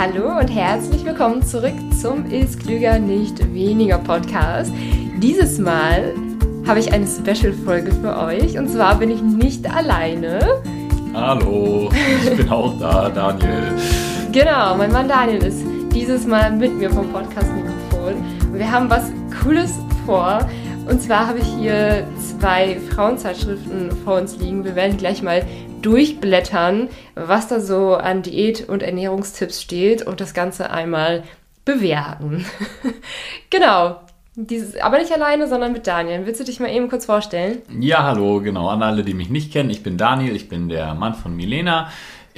[0.00, 4.72] Hallo und herzlich willkommen zurück zum Ist Klüger nicht weniger Podcast.
[5.18, 6.14] Dieses Mal
[6.66, 10.62] habe ich eine Special-Folge für euch und zwar bin ich nicht alleine.
[11.12, 11.90] Hallo,
[12.24, 13.76] ich bin auch da, Daniel.
[14.32, 18.24] Genau, mein Mann Daniel ist dieses Mal mit mir vom Podcast-Mikrofon.
[18.54, 19.12] Wir haben was
[19.42, 19.74] Cooles
[20.06, 20.38] vor.
[20.88, 22.06] Und zwar habe ich hier
[22.38, 24.64] zwei Frauenzeitschriften vor uns liegen.
[24.64, 25.42] Wir werden gleich mal
[25.82, 31.22] durchblättern, was da so an Diät- und Ernährungstipps steht und das Ganze einmal
[31.64, 32.46] bewerten.
[33.50, 34.00] genau.
[34.36, 36.24] Dieses, aber nicht alleine, sondern mit Daniel.
[36.24, 37.62] Willst du dich mal eben kurz vorstellen?
[37.80, 38.68] Ja, hallo, genau.
[38.68, 41.90] An alle, die mich nicht kennen, ich bin Daniel, ich bin der Mann von Milena.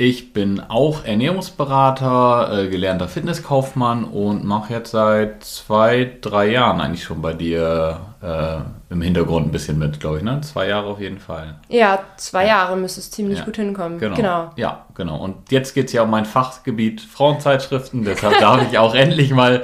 [0.04, 7.04] Ich bin auch Ernährungsberater, äh, gelernter Fitnesskaufmann und mache jetzt seit zwei, drei Jahren eigentlich
[7.04, 8.56] schon bei dir äh,
[8.92, 10.40] im Hintergrund ein bisschen mit, glaube ich, ne?
[10.40, 11.54] Zwei Jahre auf jeden Fall.
[11.68, 12.48] Ja, zwei ja.
[12.48, 13.44] Jahre müsste es ziemlich ja.
[13.44, 14.00] gut hinkommen.
[14.00, 14.16] Genau.
[14.16, 14.50] genau.
[14.56, 15.18] Ja, genau.
[15.18, 19.62] Und jetzt geht es ja um mein Fachgebiet Frauenzeitschriften, deshalb darf ich auch endlich mal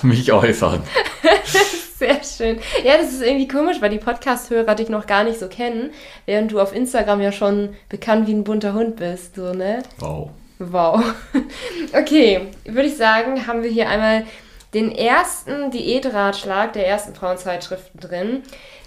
[0.00, 0.80] mich äußern.
[2.00, 2.58] Sehr schön.
[2.82, 5.90] Ja, das ist irgendwie komisch, weil die Podcast-Hörer dich noch gar nicht so kennen,
[6.24, 9.82] während du auf Instagram ja schon bekannt wie ein bunter Hund bist, so, ne?
[9.98, 10.30] Wow.
[10.58, 11.04] Wow.
[11.92, 14.24] Okay, würde ich sagen, haben wir hier einmal
[14.72, 18.42] den ersten Diätratschlag der ersten Frauenzeitschriften drin.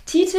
[0.07, 0.37] Titel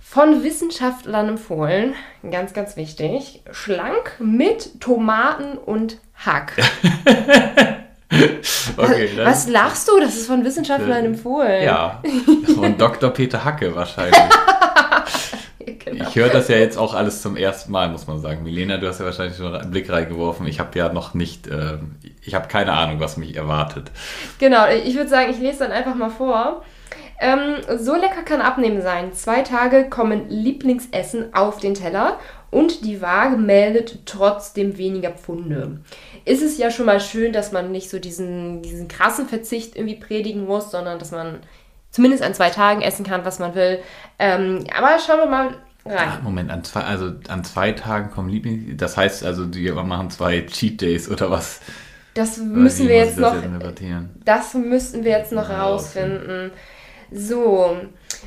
[0.00, 1.94] von Wissenschaftlern empfohlen,
[2.28, 3.42] ganz, ganz wichtig.
[3.52, 6.56] Schlank mit Tomaten und Hack.
[8.76, 10.00] okay, Was lachst du?
[10.00, 11.64] Das ist von Wissenschaftlern äh, empfohlen.
[11.64, 12.02] Ja,
[12.54, 13.10] von Dr.
[13.10, 14.18] Peter Hacke wahrscheinlich.
[15.84, 16.08] genau.
[16.08, 18.42] Ich höre das ja jetzt auch alles zum ersten Mal, muss man sagen.
[18.42, 20.46] Milena, du hast ja wahrscheinlich schon einen Blick reingeworfen.
[20.46, 21.78] Ich habe ja noch nicht, äh,
[22.22, 23.90] ich habe keine Ahnung, was mich erwartet.
[24.38, 26.62] Genau, ich würde sagen, ich lese dann einfach mal vor.
[27.22, 29.12] Ähm, so lecker kann Abnehmen sein.
[29.12, 32.18] Zwei Tage kommen Lieblingsessen auf den Teller
[32.50, 35.78] und die Waage meldet trotzdem weniger Pfunde.
[36.24, 39.96] Ist es ja schon mal schön, dass man nicht so diesen, diesen krassen Verzicht irgendwie
[39.96, 41.38] predigen muss, sondern dass man
[41.90, 43.78] zumindest an zwei Tagen essen kann, was man will.
[44.18, 45.46] Ähm, aber schauen wir mal
[45.84, 46.08] rein.
[46.08, 48.76] Ach, Moment, an zwei, also an zwei Tagen kommen Lieblings...
[48.76, 51.60] Das heißt also, die machen zwei Cheat Days oder was?
[52.14, 53.34] Das müssen wir jetzt noch...
[54.24, 56.50] Das müssen wir jetzt noch herausfinden.
[57.12, 57.76] So,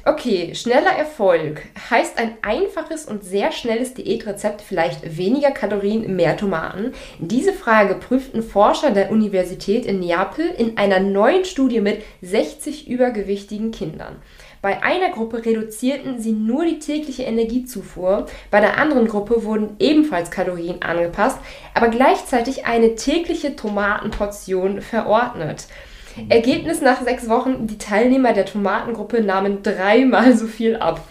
[0.05, 6.93] okay, schneller Erfolg heißt ein einfaches und sehr schnelles Diätrezept vielleicht weniger Kalorien, mehr Tomaten?
[7.19, 13.71] Diese Frage prüften Forscher der Universität in Neapel in einer neuen Studie mit 60 übergewichtigen
[13.71, 14.17] Kindern.
[14.61, 20.31] Bei einer Gruppe reduzierten sie nur die tägliche Energiezufuhr, bei der anderen Gruppe wurden ebenfalls
[20.31, 21.37] Kalorien angepasst,
[21.73, 25.67] aber gleichzeitig eine tägliche Tomatenportion verordnet.
[26.29, 31.01] Ergebnis nach sechs Wochen, die Teilnehmer der Tomatengruppe nahmen dreimal so viel ab.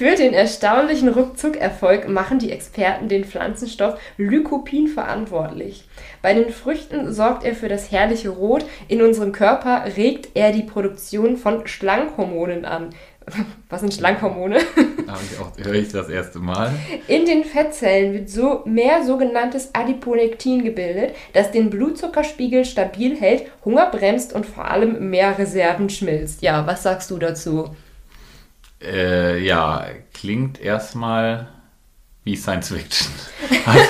[0.00, 5.84] Für den erstaunlichen Rückzuckerfolg machen die Experten den Pflanzenstoff Lycopin verantwortlich.
[6.22, 8.64] Bei den Früchten sorgt er für das herrliche Rot.
[8.88, 12.94] In unserem Körper regt er die Produktion von Schlankhormonen an.
[13.68, 14.58] Was sind Schlankhormone?
[15.62, 16.72] höre ich das erste Mal.
[17.06, 23.90] In den Fettzellen wird so mehr sogenanntes Adiponektin gebildet, das den Blutzuckerspiegel stabil hält, Hunger
[23.90, 26.42] bremst und vor allem mehr Reserven schmilzt.
[26.42, 27.74] Ja, was sagst du dazu?
[28.82, 31.48] Äh, ja, klingt erstmal
[32.24, 33.12] wie Science Fiction.
[33.66, 33.84] Also,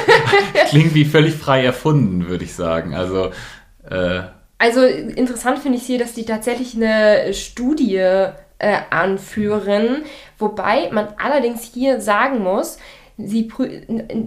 [0.69, 2.93] klingt wie völlig frei erfunden, würde ich sagen.
[2.93, 3.31] Also,
[3.89, 4.23] äh,
[4.59, 10.05] also interessant finde ich hier, dass die tatsächlich eine Studie äh, anführen.
[10.39, 12.79] Wobei man allerdings hier sagen muss,
[13.27, 13.51] Sie,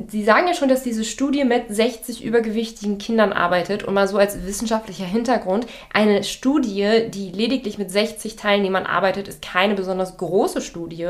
[0.08, 4.18] Sie sagen ja schon, dass diese Studie mit 60 übergewichtigen Kindern arbeitet und mal so
[4.18, 5.66] als wissenschaftlicher Hintergrund.
[5.92, 11.08] Eine Studie, die lediglich mit 60 Teilnehmern arbeitet, ist keine besonders große Studie.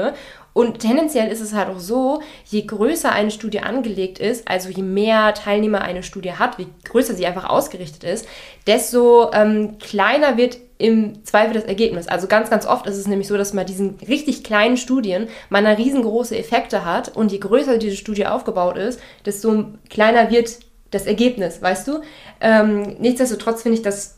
[0.54, 4.84] Und tendenziell ist es halt auch so, je größer eine Studie angelegt ist, also je
[4.84, 8.28] mehr Teilnehmer eine Studie hat, wie größer sie einfach ausgerichtet ist,
[8.68, 12.08] desto ähm, kleiner wird im Zweifel das Ergebnis.
[12.08, 15.66] Also ganz, ganz oft ist es nämlich so, dass man diesen richtig kleinen Studien man
[15.66, 20.60] riesengroße Effekte hat und je größer diese Studie aufgebaut ist, desto kleiner wird
[20.92, 22.02] das Ergebnis, weißt du?
[22.42, 24.18] Ähm, nichtsdestotrotz finde ich das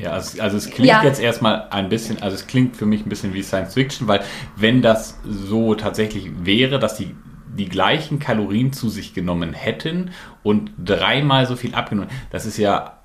[0.00, 1.02] ja, also, also es klingt ja.
[1.02, 4.20] jetzt erstmal ein bisschen, also es klingt für mich ein bisschen wie Science Fiction, weil
[4.56, 7.14] wenn das so tatsächlich wäre, dass die
[7.58, 10.12] die gleichen Kalorien zu sich genommen hätten
[10.44, 12.98] und dreimal so viel abgenommen, das ist ja,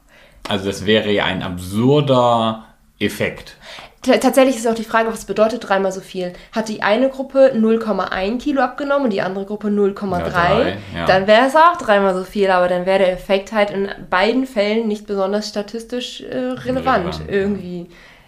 [0.48, 2.66] also das wäre ja ein absurder
[3.00, 3.58] Effekt.
[4.04, 6.34] Tatsächlich ist auch die Frage, was bedeutet dreimal so viel?
[6.52, 10.28] Hat die eine Gruppe 0,1 Kilo abgenommen und die andere Gruppe 0,3?
[10.28, 10.66] Ja,
[10.96, 11.06] ja.
[11.08, 14.46] Dann wäre es auch dreimal so viel, aber dann wäre der Effekt halt in beiden
[14.46, 17.88] Fällen nicht besonders statistisch äh, relevant, relevant, irgendwie.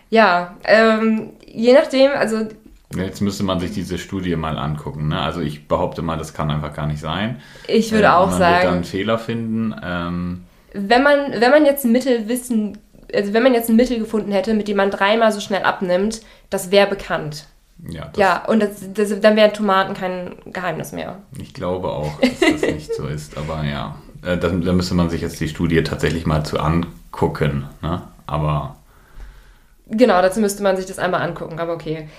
[0.09, 2.47] Ja, ähm, je nachdem, also.
[2.95, 5.09] Jetzt müsste man sich diese Studie mal angucken.
[5.09, 5.19] Ne?
[5.19, 7.41] Also ich behaupte mal, das kann einfach gar nicht sein.
[7.67, 8.43] Ich würde äh, auch man sagen.
[8.43, 9.75] Man wird dann einen Fehler finden.
[9.83, 12.77] Ähm, wenn man, wenn man jetzt Mittel wissen,
[13.13, 16.21] also wenn man jetzt ein Mittel gefunden hätte, mit dem man dreimal so schnell abnimmt,
[16.49, 17.47] das wäre bekannt.
[17.89, 21.17] Ja, ja und das, das, dann wären Tomaten kein Geheimnis mehr.
[21.37, 23.95] Ich glaube auch, dass das nicht so ist, aber ja.
[24.25, 27.67] Äh, da, müsste man sich jetzt die Studie tatsächlich mal zu angucken.
[27.81, 28.01] Ne?
[28.25, 28.77] Aber.
[29.87, 32.09] Genau, dazu müsste man sich das einmal angucken, aber okay.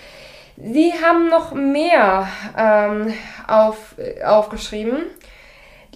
[0.57, 3.13] Sie haben noch mehr ähm,
[3.47, 4.99] auf, äh, aufgeschrieben.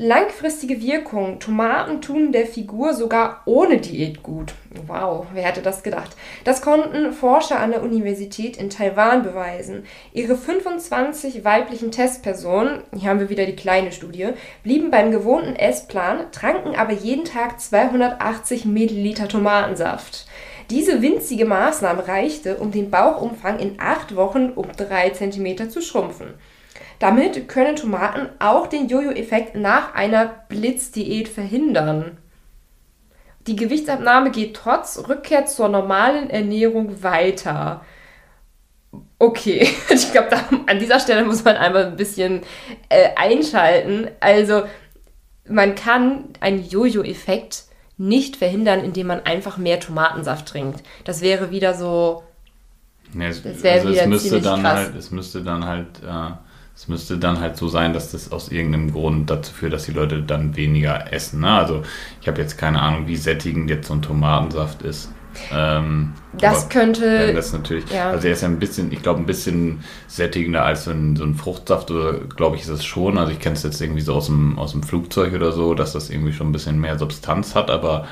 [0.03, 1.41] Langfristige Wirkung.
[1.41, 4.55] Tomaten tun der Figur sogar ohne Diät gut.
[4.87, 6.17] Wow, wer hätte das gedacht?
[6.43, 9.85] Das konnten Forscher an der Universität in Taiwan beweisen.
[10.15, 14.29] Ihre 25 weiblichen Testpersonen, hier haben wir wieder die kleine Studie,
[14.63, 20.25] blieben beim gewohnten Essplan, tranken aber jeden Tag 280 Milliliter Tomatensaft.
[20.71, 26.37] Diese winzige Maßnahme reichte, um den Bauchumfang in acht Wochen um drei Zentimeter zu schrumpfen.
[27.01, 32.19] Damit können Tomaten auch den Jojo-Effekt nach einer Blitzdiät verhindern.
[33.47, 37.85] Die Gewichtsabnahme geht trotz Rückkehr zur normalen Ernährung weiter.
[39.19, 40.29] Okay, ich glaube,
[40.67, 42.43] an dieser Stelle muss man einmal ein bisschen
[42.91, 44.11] äh, einschalten.
[44.21, 44.65] Also,
[45.49, 47.65] man kann einen Jojo-Effekt
[47.97, 50.83] nicht verhindern, indem man einfach mehr Tomatensaft trinkt.
[51.05, 52.25] Das wäre wieder so.
[53.15, 54.75] Nee, es, das wäre also wieder es müsste dann krass.
[54.75, 56.33] halt, es müsste dann halt äh,
[56.81, 59.93] es müsste dann halt so sein, dass das aus irgendeinem Grund dazu führt, dass die
[59.93, 61.41] Leute dann weniger essen.
[61.41, 61.51] Ne?
[61.51, 61.83] Also
[62.23, 65.13] ich habe jetzt keine Ahnung, wie sättigend jetzt so ein Tomatensaft ist.
[65.53, 67.35] Ähm, das könnte.
[67.35, 68.09] Das natürlich, ja.
[68.11, 71.25] Also er ist ja ein bisschen, ich glaube, ein bisschen sättigender als so ein, so
[71.25, 73.19] ein Fruchtsaft, oder glaube ich, ist es schon.
[73.19, 75.93] Also ich kenne es jetzt irgendwie so aus dem, aus dem Flugzeug oder so, dass
[75.93, 78.09] das irgendwie schon ein bisschen mehr Substanz hat, aber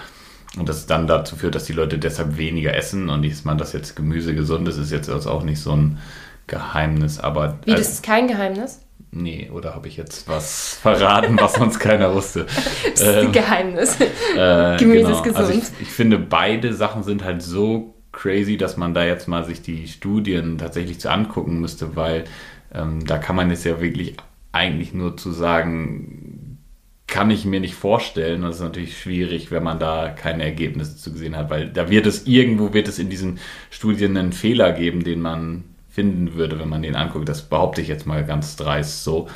[0.58, 3.72] und das dann dazu führt, dass die Leute deshalb weniger essen und ich meine, dass
[3.72, 5.98] jetzt Gemüse gesund ist, ist jetzt auch nicht so ein
[6.48, 7.58] Geheimnis, aber.
[7.64, 8.80] Wie, das ist kein Geheimnis?
[9.10, 12.44] Nee, oder habe ich jetzt was verraten, was sonst keiner wusste?
[12.44, 13.98] das ist ähm, ein Geheimnis.
[14.36, 15.16] Äh, Gemüse genau.
[15.16, 15.36] ist gesund.
[15.38, 19.44] Also ich, ich, finde, beide Sachen sind halt so crazy, dass man da jetzt mal
[19.44, 22.24] sich die Studien tatsächlich zu angucken müsste, weil
[22.74, 24.16] ähm, da kann man jetzt ja wirklich
[24.52, 26.58] eigentlich nur zu sagen,
[27.06, 28.42] kann ich mir nicht vorstellen.
[28.42, 32.06] Das ist natürlich schwierig, wenn man da keine Ergebnisse zu gesehen hat, weil da wird
[32.06, 33.38] es irgendwo wird es in diesen
[33.70, 37.28] Studien einen Fehler geben, den man finden würde, wenn man den anguckt.
[37.28, 39.28] Das behaupte ich jetzt mal ganz dreist so.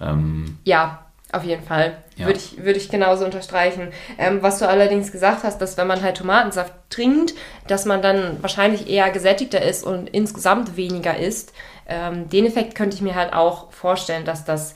[0.00, 1.96] Ähm, ja, auf jeden Fall.
[2.16, 2.26] Ja.
[2.26, 3.88] Würde, ich, würde ich genauso unterstreichen.
[4.18, 7.34] Ähm, was du allerdings gesagt hast, dass wenn man halt Tomatensaft trinkt,
[7.68, 11.52] dass man dann wahrscheinlich eher gesättigter ist und insgesamt weniger isst.
[11.86, 14.74] Ähm, den Effekt könnte ich mir halt auch vorstellen, dass das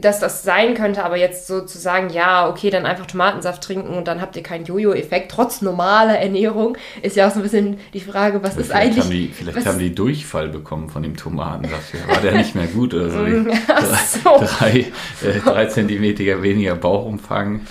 [0.00, 3.94] dass das sein könnte, aber jetzt so zu sagen, ja, okay, dann einfach Tomatensaft trinken
[3.94, 7.78] und dann habt ihr keinen Jojo-Effekt, trotz normaler Ernährung, ist ja auch so ein bisschen
[7.92, 9.04] die Frage, was ist eigentlich.
[9.04, 11.94] Haben die, vielleicht haben die Durchfall bekommen von dem Tomatensaft.
[12.08, 13.18] War der nicht mehr gut oder so?
[14.24, 14.44] so.
[14.44, 14.86] Drei,
[15.22, 17.62] äh, drei Zentimeter weniger Bauchumfang.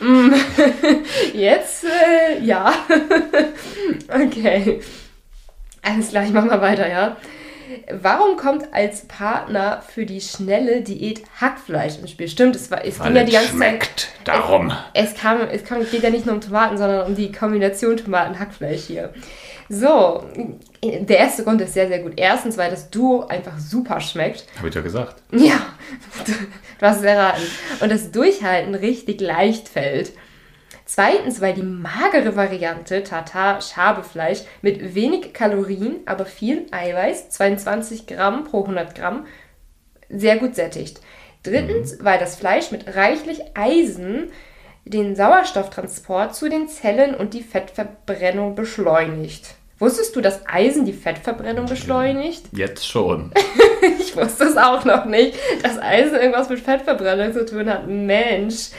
[0.00, 0.32] Mm.
[1.32, 2.72] jetzt, äh, ja.
[4.08, 4.80] okay.
[5.80, 7.16] Alles klar, ich mach mal weiter, ja.
[7.90, 12.28] Warum kommt als Partner für die schnelle Diät Hackfleisch ins Spiel?
[12.28, 14.00] Stimmt, es, war, es ging ja die ganze schmeckt.
[14.00, 14.10] Zeit.
[14.24, 14.72] Darum.
[14.94, 17.96] Es, es, kam, es kam, geht ja nicht nur um Tomaten, sondern um die Kombination
[17.96, 19.12] Tomaten-Hackfleisch hier.
[19.68, 20.24] So,
[20.82, 22.12] der erste Grund ist sehr, sehr gut.
[22.16, 24.46] Erstens, weil das Duo einfach super schmeckt.
[24.58, 25.16] Habe ich ja gesagt.
[25.32, 25.60] Ja,
[26.78, 27.42] du hast es erraten.
[27.80, 30.12] Und das Durchhalten richtig leicht fällt.
[30.86, 38.44] Zweitens, weil die magere Variante Tartar Schabefleisch mit wenig Kalorien, aber viel Eiweiß, 22 Gramm
[38.44, 39.26] pro 100 Gramm,
[40.08, 41.00] sehr gut sättigt.
[41.42, 42.04] Drittens, mhm.
[42.04, 44.30] weil das Fleisch mit reichlich Eisen
[44.84, 49.56] den Sauerstofftransport zu den Zellen und die Fettverbrennung beschleunigt.
[49.80, 52.46] Wusstest du, dass Eisen die Fettverbrennung beschleunigt?
[52.52, 53.32] Jetzt schon.
[53.98, 57.88] ich wusste es auch noch nicht, dass Eisen irgendwas mit Fettverbrennung zu tun hat.
[57.88, 58.70] Mensch.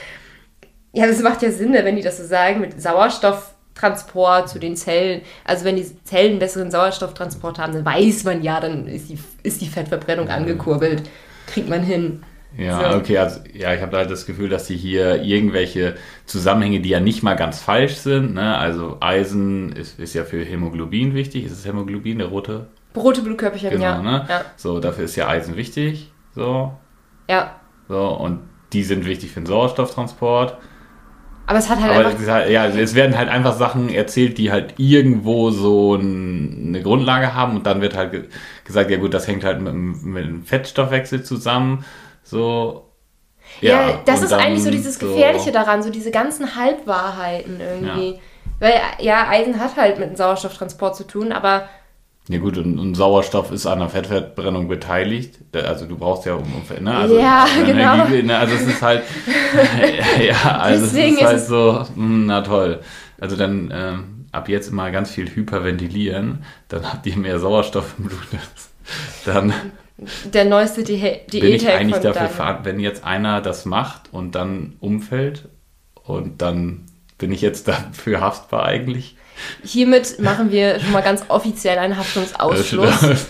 [0.98, 4.74] Ja, das macht ja Sinn, ne, wenn die das so sagen, mit Sauerstofftransport zu den
[4.74, 5.20] Zellen.
[5.44, 9.16] Also wenn die Zellen einen besseren Sauerstofftransport haben, dann weiß man ja, dann ist die,
[9.44, 11.04] ist die Fettverbrennung angekurbelt.
[11.46, 12.24] Kriegt man hin.
[12.56, 12.98] Ja, so.
[12.98, 15.94] okay, also ja, ich habe halt das Gefühl, dass sie hier irgendwelche
[16.26, 18.56] Zusammenhänge, die ja nicht mal ganz falsch sind, ne?
[18.56, 22.66] also Eisen ist, ist ja für Hämoglobin wichtig, ist es Hämoglobin, der rote?
[22.96, 24.02] Rote Blutkörperchen, genau, ja.
[24.02, 24.26] Ne?
[24.28, 24.44] ja.
[24.56, 26.72] So, dafür ist ja Eisen wichtig, so.
[27.30, 27.60] Ja.
[27.86, 28.40] So, und
[28.72, 30.56] die sind wichtig für den Sauerstofftransport.
[31.48, 32.26] Aber es hat halt Aber einfach.
[32.26, 37.56] Halt, ja, es werden halt einfach Sachen erzählt, die halt irgendwo so eine Grundlage haben
[37.56, 38.28] und dann wird halt
[38.64, 41.86] gesagt, ja gut, das hängt halt mit, mit dem Fettstoffwechsel zusammen.
[42.22, 42.90] So.
[43.62, 48.10] Ja, ja das ist eigentlich so dieses Gefährliche so daran, so diese ganzen Halbwahrheiten irgendwie.
[48.10, 48.18] Ja.
[48.60, 51.66] Weil ja, Eisen hat halt mit dem Sauerstofftransport zu tun, aber
[52.30, 55.38] Ja gut, und, und, Sauerstoff ist an der Fettverbrennung beteiligt.
[55.54, 56.44] Also du brauchst ja um,
[56.80, 56.94] ne?
[56.94, 58.06] also ja, genau.
[58.06, 58.36] Ne?
[58.36, 59.02] Also es ist halt,
[60.20, 62.80] ja, also Deswegen es ist halt ist so, mh, hm, na toll.
[63.18, 68.04] Also dann ähm, ab jetzt immer ganz viel hyperventilieren, dann habt ihr mehr Sauerstoff im
[68.04, 68.20] Blut.
[69.24, 69.52] Dann
[70.32, 74.34] der neueste Di Diät bin ich eigentlich dafür verantwortlich, wenn jetzt einer das macht und
[74.34, 75.48] dann umfällt
[76.04, 76.86] und dann
[77.18, 79.17] bin ich jetzt dafür haftbar eigentlich.
[79.62, 83.26] Hiermit machen wir schon mal ganz offiziell einen Haftungsausschluss.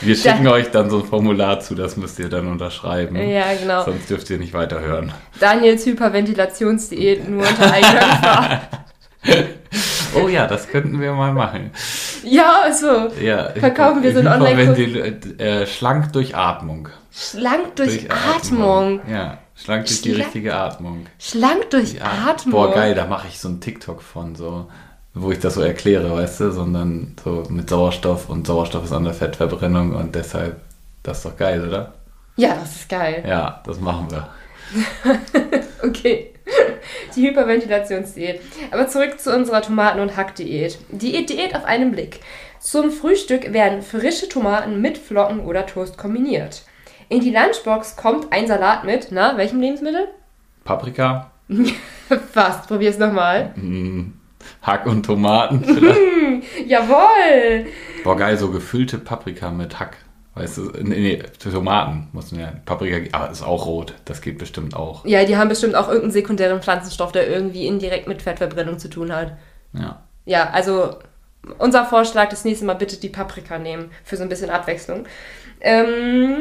[0.00, 3.14] Wir schicken da, euch dann so ein Formular zu, das müsst ihr dann unterschreiben.
[3.16, 3.84] Ja, genau.
[3.84, 5.12] Sonst dürft ihr nicht weiterhören.
[5.38, 8.62] Daniels Hyperventilationsdiät nur unter eigener
[10.14, 11.70] Oh ja, das könnten wir mal machen.
[12.24, 13.08] Ja, so.
[13.20, 16.88] Ja, Verkaufen wir so ein online äh, Schlank durch Atmung.
[17.10, 19.00] Schlank durch, durch Atmung.
[19.00, 19.10] Atmung.
[19.10, 21.06] Ja, schlank durch Schla die richtige Atmung.
[21.18, 22.02] Schlank durch.
[22.02, 22.52] Atmung.
[22.52, 24.68] Boah, geil, da mache ich so einen TikTok von, so,
[25.14, 29.04] wo ich das so erkläre, weißt du, sondern so mit Sauerstoff und Sauerstoff ist an
[29.04, 30.60] der Fettverbrennung und deshalb,
[31.02, 31.94] das ist doch geil, oder?
[32.36, 33.22] Ja, das ist geil.
[33.26, 34.28] Ja, das machen wir.
[35.82, 36.32] okay.
[37.14, 38.40] Die Hyperventilationsdiät.
[38.70, 40.78] Aber zurück zu unserer Tomaten- und Hackdiät.
[40.90, 42.20] Die Diät auf einen Blick.
[42.58, 46.62] Zum Frühstück werden frische Tomaten mit Flocken oder Toast kombiniert.
[47.08, 50.08] In die Lunchbox kommt ein Salat mit, na, welchem Lebensmittel?
[50.64, 51.30] Paprika.
[52.32, 53.52] Fast, probier's nochmal.
[53.56, 54.12] Mm,
[54.62, 56.42] Hack und Tomaten.
[56.66, 57.66] Jawoll!
[58.04, 59.96] Boah, geil, so gefüllte Paprika mit Hack.
[60.34, 64.74] Weißt du, nee, Tomaten muss man ja, Paprika, aber ist auch rot, das geht bestimmt
[64.74, 65.04] auch.
[65.04, 69.14] Ja, die haben bestimmt auch irgendeinen sekundären Pflanzenstoff, der irgendwie indirekt mit Fettverbrennung zu tun
[69.14, 69.36] hat.
[69.74, 70.02] Ja.
[70.24, 70.96] Ja, also
[71.58, 75.04] unser Vorschlag, das nächste Mal bitte die Paprika nehmen, für so ein bisschen Abwechslung.
[75.60, 76.36] Ähm,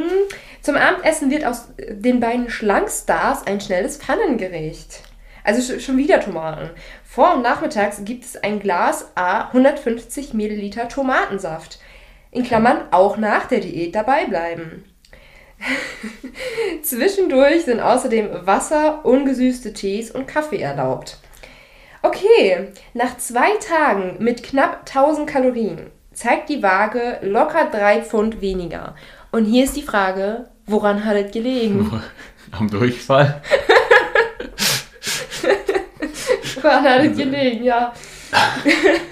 [0.62, 5.02] zum Abendessen wird aus den beiden Schlankstars ein schnelles Pfannengericht.
[5.44, 6.70] Also schon wieder Tomaten.
[7.04, 11.80] Vor- und nachmittags gibt es ein Glas A 150 Milliliter Tomatensaft
[12.32, 14.86] in Klammern auch nach der Diät dabei bleiben.
[16.82, 21.18] Zwischendurch sind außerdem Wasser, ungesüßte Tees und Kaffee erlaubt.
[22.02, 28.96] Okay, nach zwei Tagen mit knapp 1000 Kalorien zeigt die Waage locker drei Pfund weniger.
[29.32, 32.02] Und hier ist die Frage, woran hat es gelegen?
[32.52, 33.42] Am Durchfall?
[36.70, 37.94] hat es gelegen, ja.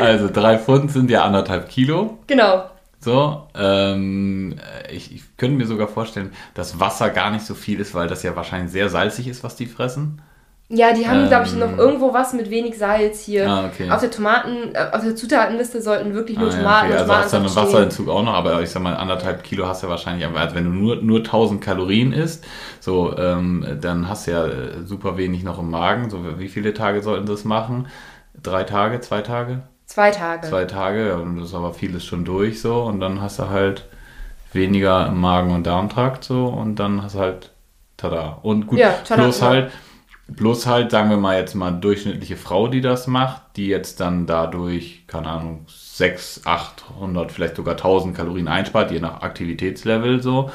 [0.00, 2.18] Also drei Pfund sind ja anderthalb Kilo.
[2.26, 2.70] Genau.
[3.00, 4.56] So, ähm,
[4.92, 8.22] ich, ich könnte mir sogar vorstellen, dass Wasser gar nicht so viel ist, weil das
[8.22, 10.22] ja wahrscheinlich sehr salzig ist, was die fressen.
[10.72, 13.50] Ja, die haben, ähm, glaube ich, noch irgendwo was mit wenig Salz hier.
[13.50, 13.90] Ah, okay.
[13.90, 16.90] Auf der Tomaten, äh, auf der Zutatenliste sollten wirklich nur ah, Tomaten.
[16.90, 17.10] Ja, okay.
[17.10, 19.88] Also hast du einen Wasserentzug auch noch, aber ich sag mal, anderthalb Kilo hast du
[19.88, 22.46] ja wahrscheinlich, also wenn du nur, nur 1000 Kalorien isst,
[22.78, 26.08] so, ähm, dann hast du ja äh, super wenig noch im Magen.
[26.08, 27.88] So, wie viele Tage sollten das machen?
[28.40, 29.62] Drei Tage, zwei Tage?
[29.86, 30.46] Zwei Tage.
[30.48, 33.48] Zwei Tage, ja, und das ist aber vieles schon durch so und dann hast du
[33.48, 33.86] halt
[34.52, 37.50] weniger im Magen- und Darmtrakt so und dann hast du halt
[37.96, 38.38] tada.
[38.42, 39.72] Und gut, ja, tada, plus halt,
[40.36, 44.26] plus halt, sagen wir mal jetzt mal durchschnittliche Frau, die das macht, die jetzt dann
[44.26, 50.50] dadurch, keine Ahnung, 6, 800, vielleicht sogar 1000 Kalorien einspart, je nach Aktivitätslevel so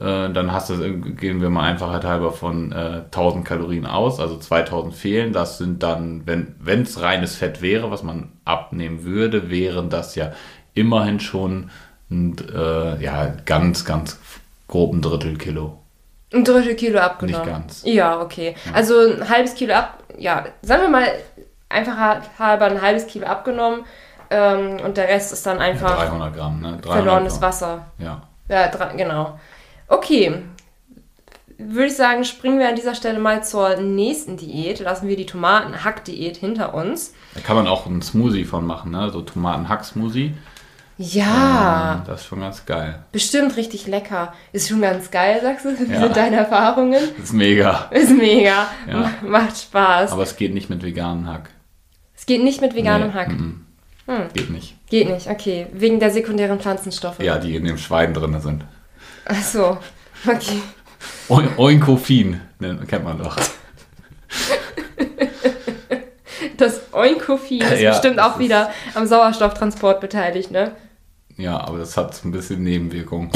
[0.00, 4.38] äh, dann hast du, gehen wir mal Einfachheit halber von äh, 1000 Kalorien aus, also
[4.38, 5.32] 2000 fehlen.
[5.32, 10.32] Das sind dann, wenn es reines Fett wäre, was man abnehmen würde, wären das ja
[10.74, 11.70] immerhin schon
[12.10, 14.18] ein, äh, ja, ganz, ganz
[14.66, 15.81] grob ein Drittel Kilo.
[16.32, 17.46] Ein Drittel Kilo abgenommen.
[17.46, 17.82] Nicht ganz.
[17.84, 18.54] Ja, okay.
[18.66, 18.72] Ja.
[18.72, 21.08] Also ein halbes Kilo ab, ja, sagen wir mal
[21.68, 23.84] einfacher halber ein halbes Kilo abgenommen
[24.30, 26.78] ähm, und der Rest ist dann einfach ja, 300 Gramm, ne?
[26.80, 27.42] 300 verlorenes Gramm.
[27.42, 27.86] Wasser.
[27.98, 28.22] Ja.
[28.48, 29.38] Ja, genau.
[29.88, 30.42] Okay,
[31.58, 34.80] würde ich sagen, springen wir an dieser Stelle mal zur nächsten Diät.
[34.80, 37.14] Lassen wir die Tomaten-Hack-Diät hinter uns.
[37.34, 39.10] Da kann man auch einen Smoothie von machen, ne?
[39.10, 40.34] So Tomaten-Hack-Smoothie.
[41.02, 41.94] Ja.
[41.94, 43.00] Ähm, das ist schon ganz geil.
[43.10, 44.32] Bestimmt richtig lecker.
[44.52, 45.70] Ist schon ganz geil, sagst du?
[45.78, 46.00] Wie ja.
[46.00, 47.02] sind deine Erfahrungen?
[47.20, 47.88] Ist mega.
[47.90, 48.68] Ist mega.
[48.88, 49.10] Ja.
[49.22, 50.12] Macht Spaß.
[50.12, 51.50] Aber es geht nicht mit veganem Hack.
[52.14, 53.28] Es geht nicht mit veganem nee, Hack.
[53.28, 53.66] M
[54.06, 54.16] -m.
[54.16, 54.28] Hm.
[54.32, 54.76] Geht nicht.
[54.88, 55.66] Geht nicht, okay.
[55.72, 57.20] Wegen der sekundären Pflanzenstoffe.
[57.20, 58.64] Ja, die in dem Schwein drin sind.
[59.24, 59.78] Ach so,
[60.26, 60.60] okay.
[61.56, 63.36] Oinkofin, kennt man doch.
[66.58, 70.72] Das Oinkofin ist ja, bestimmt auch wieder am Sauerstofftransport beteiligt, ne?
[71.36, 73.30] Ja, aber das hat ein bisschen Nebenwirkungen.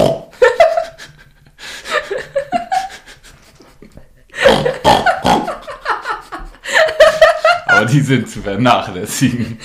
[7.66, 9.58] aber die sind zu vernachlässigen.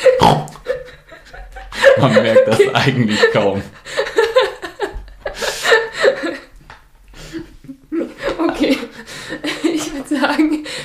[1.97, 3.61] Man merkt das eigentlich kaum.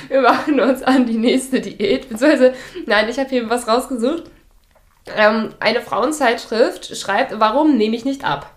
[0.09, 2.09] wir machen uns an die nächste Diät.
[2.09, 2.53] Beziehungsweise,
[2.85, 4.31] nein, ich habe hier was rausgesucht.
[5.15, 8.53] Ähm, eine Frauenzeitschrift schreibt, warum nehme ich nicht ab?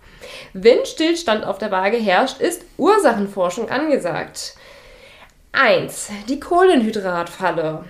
[0.53, 4.55] Wenn Stillstand auf der Waage herrscht, ist Ursachenforschung angesagt.
[5.53, 6.09] 1.
[6.29, 7.85] Die Kohlenhydratfalle.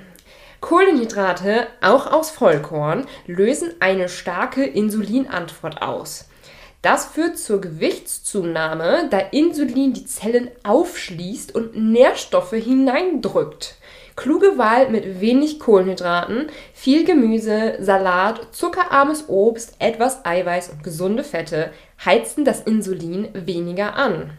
[0.62, 6.30] Kohlenhydrate, auch aus Vollkorn, lösen eine starke Insulinantwort aus.
[6.82, 13.76] Das führt zur Gewichtszunahme, da Insulin die Zellen aufschließt und Nährstoffe hineindrückt.
[14.16, 21.72] Kluge Wahl mit wenig Kohlenhydraten, viel Gemüse, Salat, zuckerarmes Obst, etwas Eiweiß und gesunde Fette
[22.04, 24.32] heizen das Insulin weniger an.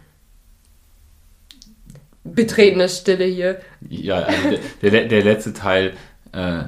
[2.24, 3.60] Betretene Stille hier.
[3.88, 5.94] Ja, also der, der, der letzte Teil
[6.32, 6.64] äh,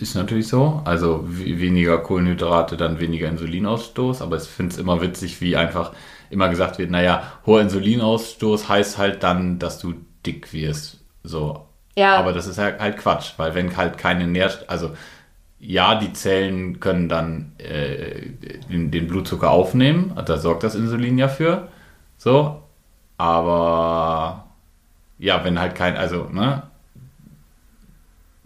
[0.00, 0.80] ist natürlich so.
[0.84, 4.22] Also weniger Kohlenhydrate, dann weniger Insulinausstoß.
[4.22, 5.92] Aber ich finde es immer witzig, wie einfach
[6.30, 10.95] immer gesagt wird, naja, hoher Insulinausstoß heißt halt dann, dass du dick wirst.
[11.26, 11.66] So.
[11.96, 12.16] Ja.
[12.16, 14.90] Aber das ist halt, halt Quatsch, weil wenn halt keine Nährstoffe, also
[15.58, 18.30] ja, die Zellen können dann äh,
[18.70, 21.68] den, den, Blutzucker aufnehmen, da sorgt das Insulin ja für.
[22.18, 22.62] So,
[23.16, 24.44] aber
[25.18, 26.62] ja, wenn halt kein, also, ne,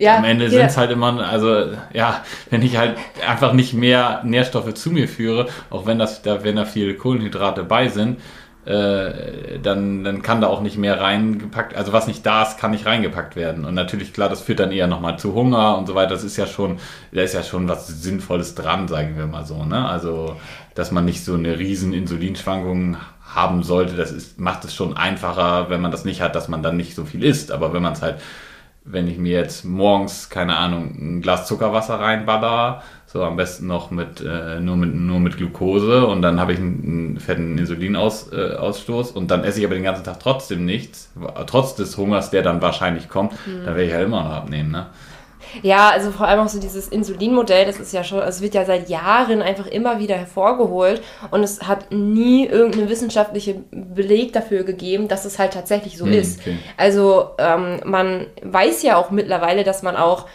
[0.00, 2.96] ja, Am Ende sind es halt immer, also ja, wenn ich halt
[3.28, 7.64] einfach nicht mehr Nährstoffe zu mir führe, auch wenn das, da, wenn da viele Kohlenhydrate
[7.64, 8.18] bei sind,
[8.66, 12.72] äh, dann, dann kann da auch nicht mehr reingepackt, also was nicht da ist, kann
[12.72, 13.64] nicht reingepackt werden.
[13.64, 16.10] Und natürlich, klar, das führt dann eher nochmal zu Hunger und so weiter.
[16.10, 16.78] Das ist ja schon,
[17.12, 19.64] da ist ja schon was Sinnvolles dran, sagen wir mal so.
[19.64, 19.88] Ne?
[19.88, 20.36] Also,
[20.74, 22.98] dass man nicht so eine riesen Insulinschwankung
[23.34, 26.62] haben sollte, das ist, macht es schon einfacher, wenn man das nicht hat, dass man
[26.62, 27.52] dann nicht so viel isst.
[27.52, 28.16] Aber wenn man es halt
[28.92, 33.90] wenn ich mir jetzt morgens, keine Ahnung, ein Glas Zuckerwasser reinballer, so am besten noch
[33.90, 39.10] mit, äh, nur, mit nur mit Glucose und dann habe ich einen, einen fetten Insulinausstoß
[39.10, 41.10] äh, und dann esse ich aber den ganzen Tag trotzdem nichts,
[41.46, 43.64] trotz des Hungers, der dann wahrscheinlich kommt, mhm.
[43.64, 44.70] dann werde ich ja halt immer noch abnehmen.
[44.70, 44.86] Ne?
[45.62, 48.64] Ja, also vor allem auch so dieses Insulinmodell, das ist ja schon, es wird ja
[48.64, 55.08] seit Jahren einfach immer wieder hervorgeholt und es hat nie irgendeinen wissenschaftlichen Beleg dafür gegeben,
[55.08, 56.40] dass es halt tatsächlich so hm, ist.
[56.40, 56.56] Okay.
[56.76, 60.26] Also ähm, man weiß ja auch mittlerweile, dass man auch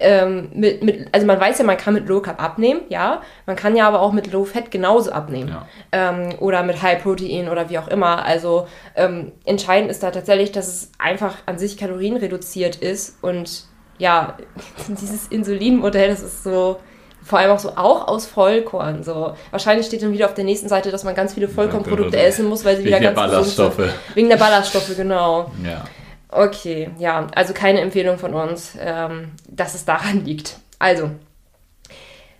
[0.00, 3.22] ähm, mit, mit, also man weiß ja, man kann mit Low Carb abnehmen, ja.
[3.46, 5.50] Man kann ja aber auch mit Low Fat genauso abnehmen.
[5.50, 5.68] Ja.
[5.92, 8.24] Ähm, oder mit High Protein oder wie auch immer.
[8.24, 13.66] Also ähm, entscheidend ist da tatsächlich, dass es einfach an sich kalorienreduziert ist und
[13.98, 14.36] ja,
[14.88, 16.80] dieses Insulinmodell, das ist so,
[17.22, 19.02] vor allem auch so auch aus Vollkorn.
[19.02, 19.34] So.
[19.50, 22.64] Wahrscheinlich steht dann wieder auf der nächsten Seite, dass man ganz viele Vollkornprodukte essen muss,
[22.64, 23.76] weil sie wieder ganz der Ballaststoffe.
[23.76, 23.94] Sind.
[24.14, 25.50] Wegen der Ballaststoffe, genau.
[25.64, 25.84] Ja.
[26.28, 30.56] Okay, ja, also keine Empfehlung von uns, ähm, dass es daran liegt.
[30.80, 31.10] Also,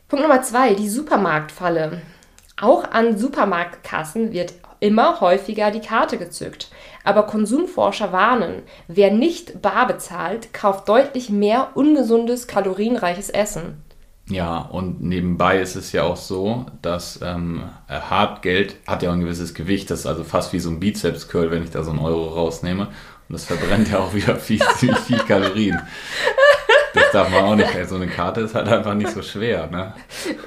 [0.09, 2.03] Punkt Nummer zwei, die Supermarktfalle.
[2.61, 6.69] Auch an Supermarktkassen wird immer häufiger die Karte gezückt.
[7.05, 13.83] Aber Konsumforscher warnen, wer nicht bar bezahlt, kauft deutlich mehr ungesundes, kalorienreiches Essen.
[14.29, 19.53] Ja, und nebenbei ist es ja auch so, dass ähm, Hartgeld hat ja ein gewisses
[19.53, 22.29] Gewicht, das ist also fast wie so ein Bizeps-Curl, wenn ich da so einen Euro
[22.29, 22.87] rausnehme.
[23.29, 24.63] Und das verbrennt ja auch wieder viel,
[25.07, 25.81] viel Kalorien.
[26.95, 27.69] Das darf man auch nicht.
[27.89, 29.93] So eine Karte ist halt einfach nicht so schwer, ne?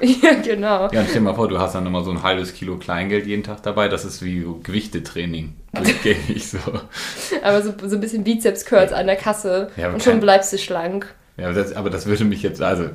[0.00, 0.88] Ja, genau.
[0.90, 3.42] Ja, stell dir mal vor, du hast dann immer so ein halbes Kilo Kleingeld jeden
[3.42, 3.88] Tag dabei.
[3.88, 5.54] Das ist wie so Gewichtetraining.
[5.72, 6.58] Durchgängig so.
[7.42, 11.14] Aber so, so ein bisschen Bizeps-Curls an der Kasse ja, und schon bleibst du schlank.
[11.36, 12.90] Ja, das, aber das würde mich jetzt, also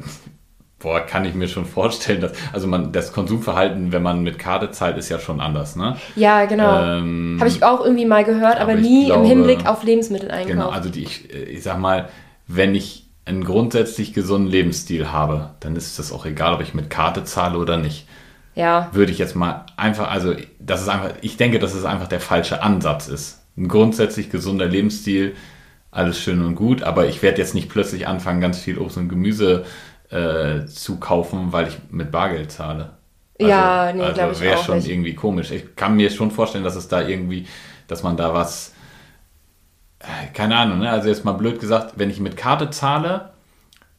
[0.83, 4.69] Boah, kann ich mir schon vorstellen, dass, also man, das Konsumverhalten, wenn man mit Karte
[4.71, 5.95] zahlt, ist ja schon anders, ne?
[6.17, 6.97] Ja, genau.
[6.97, 10.29] Ähm, Habe ich auch irgendwie mal gehört, aber, aber nie glaube, im Hinblick auf Lebensmittel
[10.29, 10.57] einkaufen.
[10.57, 12.09] Genau, also die, ich, ich sag mal,
[12.47, 16.89] wenn ich einen grundsätzlich gesunden Lebensstil habe, dann ist das auch egal, ob ich mit
[16.89, 18.07] Karte zahle oder nicht.
[18.55, 18.89] Ja.
[18.91, 22.19] Würde ich jetzt mal einfach, also das ist einfach, ich denke, dass es einfach der
[22.19, 23.41] falsche Ansatz ist.
[23.57, 25.35] Ein grundsätzlich gesunder Lebensstil,
[25.89, 29.09] alles schön und gut, aber ich werde jetzt nicht plötzlich anfangen, ganz viel Obst und
[29.09, 29.65] Gemüse
[30.09, 32.91] äh, zu kaufen, weil ich mit Bargeld zahle.
[33.39, 34.89] Also, ja, nee, also glaube ich wäre schon nicht.
[34.89, 35.51] irgendwie komisch.
[35.51, 37.47] Ich kann mir schon vorstellen, dass es da irgendwie,
[37.87, 38.72] dass man da was
[40.33, 40.89] keine Ahnung, ne?
[40.89, 43.29] also jetzt mal blöd gesagt, wenn ich mit Karte zahle,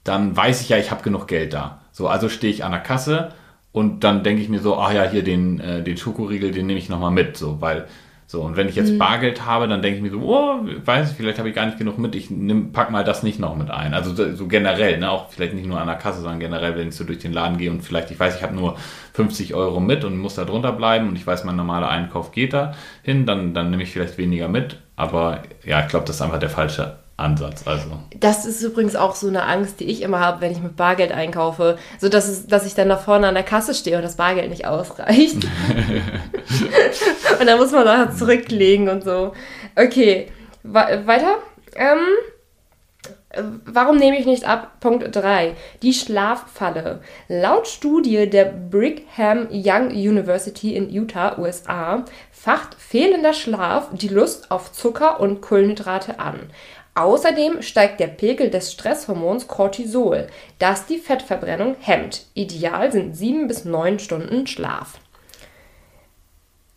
[0.04, 1.80] dann weiß ich ja, ich habe genug Geld da.
[1.92, 3.32] So, also stehe ich an der Kasse
[3.72, 6.78] und dann denke ich mir so, ach ja, hier den, äh, den Schokoriegel, den nehme
[6.78, 7.86] ich nochmal mit, so, weil
[8.26, 8.98] so, und wenn ich jetzt mhm.
[8.98, 11.78] Bargeld habe, dann denke ich mir so, oh, weiß ich, vielleicht habe ich gar nicht
[11.78, 13.92] genug mit, ich nimm, pack mal das nicht noch mit ein.
[13.92, 15.10] Also so, so generell, ne?
[15.10, 17.58] auch vielleicht nicht nur an der Kasse, sondern generell, wenn ich so durch den Laden
[17.58, 18.76] gehe und vielleicht, ich weiß, ich habe nur
[19.12, 22.54] 50 Euro mit und muss da drunter bleiben und ich weiß, mein normaler Einkauf geht
[22.54, 24.78] da hin, dann, dann nehme ich vielleicht weniger mit.
[24.96, 27.66] Aber ja, ich glaube, das ist einfach der falsche Ansatz.
[27.66, 27.90] Also.
[28.18, 31.12] Das ist übrigens auch so eine Angst, die ich immer habe, wenn ich mit Bargeld
[31.12, 31.79] einkaufe.
[31.98, 34.50] So dass, es, dass ich dann da vorne an der Kasse stehe und das Bargeld
[34.50, 35.37] nicht ausreicht.
[37.40, 39.33] und dann muss man da zurücklegen und so.
[39.77, 40.29] Okay,
[40.64, 41.37] weiter.
[41.77, 41.98] Ähm,
[43.64, 44.81] Warum nehme ich nicht ab?
[44.81, 45.55] Punkt 3.
[45.83, 47.00] Die Schlaffalle.
[47.29, 54.72] Laut Studie der Brigham Young University in Utah, USA, facht fehlender Schlaf die Lust auf
[54.72, 56.50] Zucker und Kohlenhydrate an.
[56.96, 60.28] Außerdem steigt der Pegel des Stresshormons Cortisol,
[60.61, 62.26] das die Fettverbrennung hemmt.
[62.35, 64.98] Ideal sind sieben bis neun Stunden Schlaf.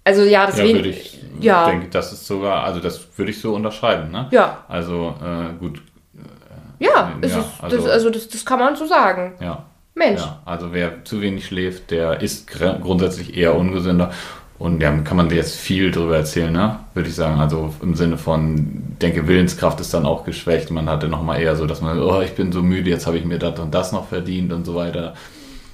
[0.03, 0.69] Also ja, deswegen.
[0.69, 1.69] Ja, würde ich ja.
[1.69, 4.27] denke, das ist sogar, also das würde ich so unterschreiben, ne?
[4.31, 4.63] Ja.
[4.67, 5.81] Also äh, gut.
[6.15, 9.35] Äh, ja, ja ist, also, das, also das, das kann man so sagen.
[9.39, 9.65] Ja.
[9.93, 10.21] Mensch.
[10.21, 14.11] Ja, also wer zu wenig schläft, der ist grundsätzlich eher ungesünder.
[14.59, 16.79] Und ja, kann man jetzt viel drüber erzählen, ne?
[16.95, 17.39] würde ich sagen.
[17.39, 20.71] Also im Sinne von, denke, Willenskraft ist dann auch geschwächt.
[20.71, 23.25] Man hatte nochmal eher so, dass man, oh, ich bin so müde, jetzt habe ich
[23.25, 25.13] mir das und das noch verdient und so weiter.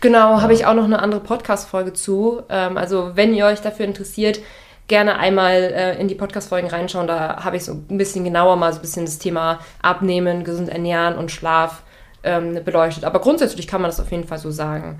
[0.01, 0.41] Genau, ja.
[0.41, 2.41] habe ich auch noch eine andere Podcast-Folge zu.
[2.49, 4.39] Ähm, also wenn ihr euch dafür interessiert,
[4.87, 7.07] gerne einmal äh, in die Podcast-Folgen reinschauen.
[7.07, 10.69] Da habe ich so ein bisschen genauer mal so ein bisschen das Thema Abnehmen, gesund
[10.69, 11.83] ernähren und Schlaf
[12.23, 13.05] ähm, beleuchtet.
[13.05, 14.99] Aber grundsätzlich kann man das auf jeden Fall so sagen.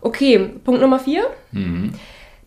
[0.00, 1.24] Okay, Punkt Nummer vier.
[1.52, 1.92] Mhm.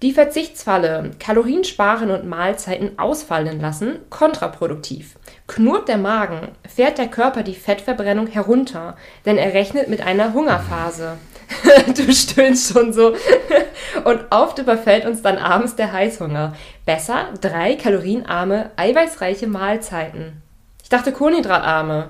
[0.02, 5.16] Die Verzichtsfalle, Kalorien sparen und Mahlzeiten ausfallen lassen, kontraproduktiv.
[5.46, 11.18] Knurrt der Magen, fährt der Körper die Fettverbrennung herunter, denn er rechnet mit einer Hungerphase.
[11.96, 13.14] du stöhnst schon so.
[14.06, 16.56] und oft überfällt uns dann abends der Heißhunger.
[16.84, 20.42] Besser drei kalorienarme, eiweißreiche Mahlzeiten.
[20.82, 22.10] Ich dachte kohlenhydratarme.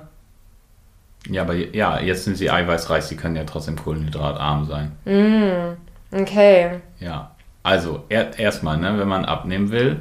[1.28, 4.92] Ja, aber ja, jetzt sind sie eiweißreich, sie können ja trotzdem kohlenhydratarm sein.
[5.04, 6.80] Mm, okay.
[6.98, 7.31] Ja,
[7.62, 10.00] also er, erstmal, ne, wenn man abnehmen will,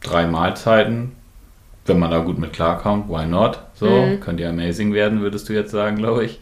[0.00, 1.12] drei Mahlzeiten,
[1.86, 3.60] wenn man da gut mit klarkommt, why not?
[3.74, 4.20] So, mhm.
[4.20, 6.40] könnte ja amazing werden, würdest du jetzt sagen, glaube ich.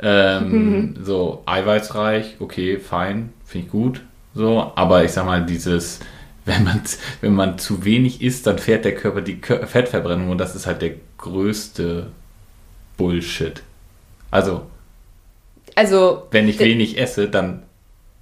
[0.00, 4.00] Ähm, So, eiweißreich, okay, fein, finde ich gut.
[4.34, 6.00] So, aber ich sag mal, dieses,
[6.44, 6.80] wenn man,
[7.20, 10.82] wenn man zu wenig isst, dann fährt der Körper die Fettverbrennung und das ist halt
[10.82, 12.08] der größte
[12.96, 13.62] Bullshit.
[14.30, 14.62] Also,
[15.74, 17.62] also wenn ich wenig esse, dann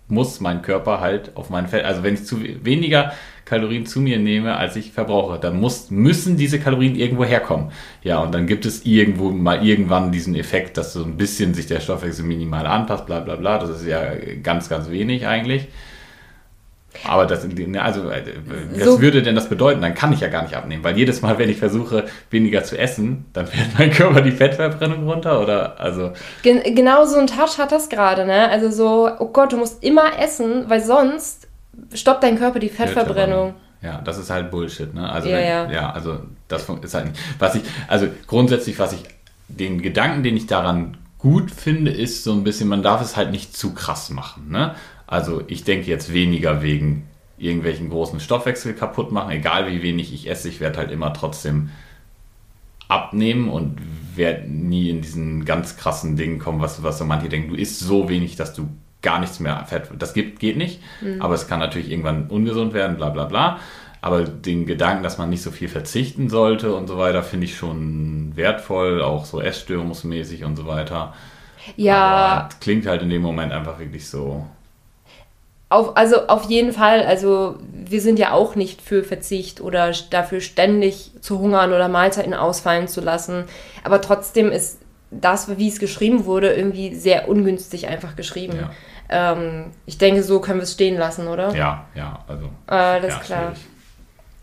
[0.08, 3.12] muss mein Körper halt auf mein Fett, also wenn ich zu weniger
[3.44, 7.70] Kalorien zu mir nehme, als ich verbrauche, dann muss, müssen diese Kalorien irgendwo herkommen.
[8.02, 11.66] Ja, und dann gibt es irgendwo mal irgendwann diesen Effekt, dass so ein bisschen sich
[11.66, 13.58] der Stoffwechsel minimal anpasst, bla bla bla.
[13.58, 15.68] Das ist ja ganz, ganz wenig eigentlich.
[17.04, 18.22] Aber das, ne, also, äh,
[18.72, 19.00] was so.
[19.00, 19.80] würde denn das bedeuten?
[19.80, 22.78] Dann kann ich ja gar nicht abnehmen, weil jedes Mal, wenn ich versuche, weniger zu
[22.78, 25.80] essen, dann fährt mein Körper die Fettverbrennung runter, oder?
[25.80, 26.12] Also.
[26.42, 28.48] Gen genau so ein Touch hat das gerade, ne?
[28.48, 31.48] Also so, oh Gott, du musst immer essen, weil sonst
[31.92, 33.54] stoppt dein Körper die Fettverbrennung.
[33.82, 35.08] Ja, das ist halt Bullshit, ne?
[35.08, 35.70] Also, ja, wenn, ja.
[35.70, 37.20] ja, also, das ist halt nicht.
[37.38, 39.02] Was ich, also grundsätzlich, was ich,
[39.48, 43.30] den Gedanken, den ich daran gut finde, ist so ein bisschen, man darf es halt
[43.30, 44.74] nicht zu krass machen, ne?
[45.06, 47.06] Also ich denke jetzt weniger wegen
[47.38, 51.70] irgendwelchen großen Stoffwechsel kaputt machen, egal wie wenig ich esse, ich werde halt immer trotzdem
[52.88, 53.78] abnehmen und
[54.14, 57.80] werde nie in diesen ganz krassen Dingen kommen, was, was so manche denken, du isst
[57.80, 58.68] so wenig, dass du
[59.02, 61.20] gar nichts mehr Fett, das geht, geht nicht, mhm.
[61.20, 63.60] aber es kann natürlich irgendwann ungesund werden, bla bla bla.
[64.02, 67.56] Aber den Gedanken, dass man nicht so viel verzichten sollte und so weiter, finde ich
[67.56, 71.12] schon wertvoll, auch so essstörungsmäßig und so weiter.
[71.76, 72.04] Ja.
[72.04, 74.46] Aber klingt halt in dem Moment einfach wirklich so
[75.68, 80.40] auf, also auf jeden Fall, also wir sind ja auch nicht für Verzicht oder dafür
[80.40, 83.44] ständig zu hungern oder Mahlzeiten ausfallen zu lassen.
[83.84, 88.58] Aber trotzdem ist das, wie es geschrieben wurde, irgendwie sehr ungünstig einfach geschrieben.
[88.60, 89.32] Ja.
[89.32, 91.54] Ähm, ich denke, so können wir es stehen lassen, oder?
[91.54, 92.48] Ja, ja, also.
[92.66, 93.52] Alles ja, klar.
[93.54, 93.66] Schwierig.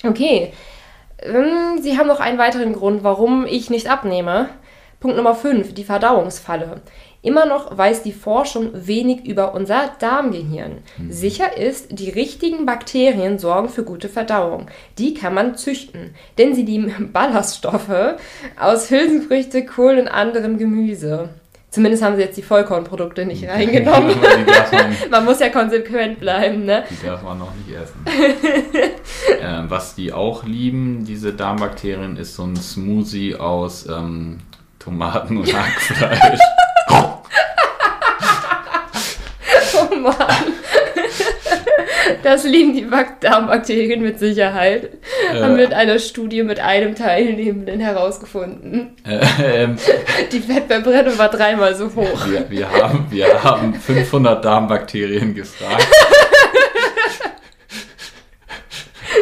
[0.05, 0.53] Okay.
[1.19, 4.49] Ähm, Sie haben noch einen weiteren Grund, warum ich nicht abnehme.
[4.99, 6.81] Punkt Nummer 5, die Verdauungsfalle.
[7.23, 10.79] Immer noch weiß die Forschung wenig über unser Darmgehirn.
[10.97, 11.09] Mhm.
[11.09, 14.67] Sicher ist, die richtigen Bakterien sorgen für gute Verdauung.
[14.97, 18.17] Die kann man züchten, denn sie lieben Ballaststoffe
[18.59, 21.29] aus Hülsenfrüchte, Kohl und anderem Gemüse.
[21.69, 24.15] Zumindest haben sie jetzt die Vollkornprodukte nicht reingenommen.
[24.71, 26.83] man, man, muss ja konsequent bleiben, ne?
[26.89, 28.05] Die darf man noch nicht essen.
[29.41, 34.41] äh, was die auch lieben, diese Darmbakterien, ist so ein Smoothie aus ähm,
[34.77, 36.39] Tomaten und Hackfleisch.
[39.91, 40.15] oh Mann.
[42.21, 42.87] Das liegen die
[43.19, 44.89] Darmbakterien mit Sicherheit.
[45.31, 48.95] Äh, Haben mit einer Studie mit einem Teilnehmenden herausgefunden.
[49.05, 49.77] Äh, ähm,
[50.31, 52.27] die Fettverbrennung war dreimal so hoch.
[52.27, 55.87] Wir, wir, haben, wir haben 500 Darmbakterien gefragt.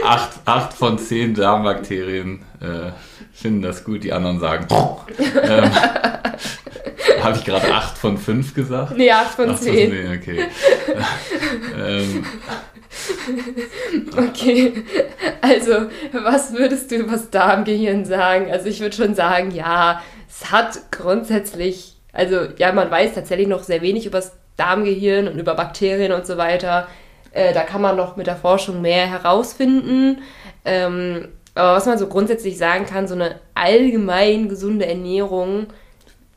[0.03, 2.91] acht, acht von zehn Darmbakterien äh,
[3.33, 4.67] finden das gut, die anderen sagen.
[5.43, 5.71] ähm,
[7.21, 8.97] Habe ich gerade 8 von 5 gesagt?
[8.97, 9.89] Nee, 8 von 10.
[9.89, 10.47] Nee, okay.
[11.77, 12.25] ähm.
[14.17, 14.73] Okay,
[15.41, 18.51] also was würdest du über das Darmgehirn sagen?
[18.51, 23.63] Also ich würde schon sagen, ja, es hat grundsätzlich, also ja, man weiß tatsächlich noch
[23.63, 26.87] sehr wenig über das Darmgehirn und über Bakterien und so weiter.
[27.31, 30.21] Äh, da kann man noch mit der Forschung mehr herausfinden.
[30.65, 35.67] Ähm, aber was man so grundsätzlich sagen kann, so eine allgemein gesunde Ernährung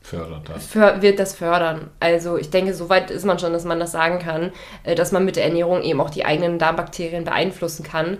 [0.05, 0.65] fördert das.
[0.67, 1.89] För wird das fördern.
[1.99, 4.51] Also ich denke, so weit ist man schon, dass man das sagen kann,
[4.83, 8.17] äh, dass man mit der Ernährung eben auch die eigenen Darmbakterien beeinflussen kann.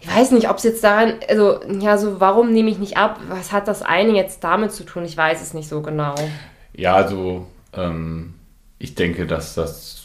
[0.00, 3.20] Ich weiß nicht, ob es jetzt daran, also ja, so warum nehme ich nicht ab?
[3.28, 5.04] Was hat das eine jetzt damit zu tun?
[5.04, 6.14] Ich weiß es nicht so genau.
[6.72, 8.34] Ja, also ähm,
[8.78, 10.02] ich denke, dass das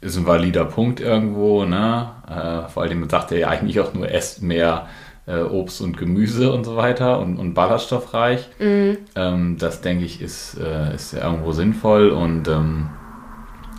[0.00, 1.64] ist ein valider Punkt irgendwo.
[1.64, 2.08] Ne?
[2.28, 4.86] Äh, vor allem sagt er ja eigentlich auch nur, esst mehr
[5.26, 8.48] äh, Obst und Gemüse und so weiter und, und ballaststoffreich.
[8.58, 8.98] Mhm.
[9.14, 12.90] Ähm, das denke ich ist, äh, ist irgendwo sinnvoll und ähm,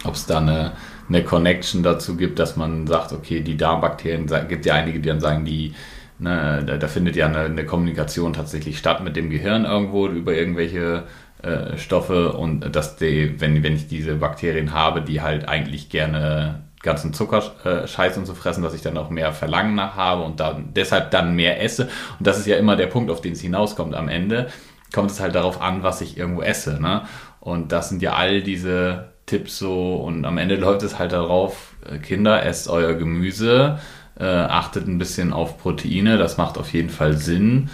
[0.03, 0.73] ob es da eine,
[1.09, 5.19] eine Connection dazu gibt, dass man sagt, okay, die Darmbakterien, gibt ja einige, die dann
[5.19, 5.73] sagen, die
[6.19, 10.33] Ne, da, da, findet ja eine, eine, Kommunikation tatsächlich statt mit dem Gehirn irgendwo über
[10.33, 11.03] irgendwelche
[11.43, 16.63] äh, Stoffe und dass die, wenn, wenn ich diese Bakterien habe, die halt eigentlich gerne
[16.81, 20.73] ganzen Zuckerscheiß und so fressen, dass ich dann auch mehr Verlangen nach habe und dann
[20.75, 21.89] deshalb dann mehr esse.
[22.19, 24.47] Und das ist ja immer der Punkt, auf den es hinauskommt am Ende.
[24.93, 26.81] Kommt es halt darauf an, was ich irgendwo esse.
[26.81, 27.01] Ne?
[27.39, 31.75] Und das sind ja all diese Tipps so und am Ende läuft es halt darauf,
[31.85, 33.79] äh, Kinder, esst euer Gemüse,
[34.17, 37.69] äh, achtet ein bisschen auf Proteine, das macht auf jeden Fall Sinn.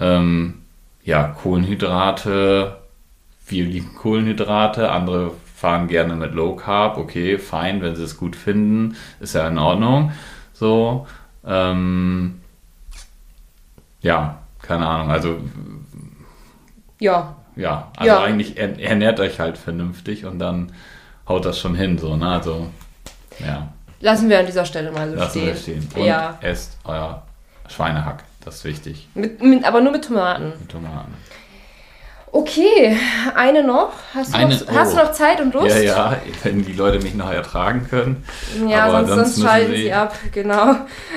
[0.00, 0.62] Ähm,
[1.04, 2.78] ja, Kohlenhydrate,
[3.46, 5.32] wir lieben Kohlenhydrate, andere
[5.64, 9.56] fahren gerne mit Low Carb, okay, fein, wenn sie es gut finden, ist ja in
[9.56, 10.12] Ordnung.
[10.52, 11.06] So,
[11.46, 12.42] ähm,
[14.02, 15.38] ja, keine Ahnung, also
[17.00, 17.34] ja.
[17.56, 18.22] Ja, also ja.
[18.22, 20.72] eigentlich ernährt euch halt vernünftig und dann
[21.26, 22.28] haut das schon hin, so, ne?
[22.28, 22.66] Also,
[23.38, 23.72] ja.
[24.00, 25.46] Lassen wir an dieser Stelle mal so Lassen stehen.
[25.46, 25.88] Wir stehen.
[25.94, 26.36] Und ja.
[26.42, 27.22] esst euer
[27.68, 29.08] Schweinehack, das ist wichtig.
[29.14, 30.52] Mit, mit, aber nur mit Tomaten.
[30.60, 31.14] Mit Tomaten.
[32.34, 32.98] Okay,
[33.36, 33.92] eine noch.
[34.12, 34.74] Hast du, eine, noch, oh.
[34.74, 35.68] hast du noch Zeit und Lust?
[35.68, 38.24] Ja, ja, wenn die Leute mich noch ertragen können.
[38.66, 40.74] Ja, Aber sonst, sonst schalten sie, ab, genau.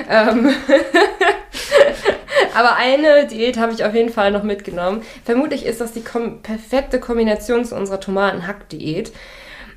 [0.08, 0.54] Ähm
[2.54, 5.02] Aber eine Diät habe ich auf jeden Fall noch mitgenommen.
[5.24, 6.04] Vermutlich ist das die
[6.42, 9.10] perfekte Kombination zu unserer Tomaten-Hack-Diät.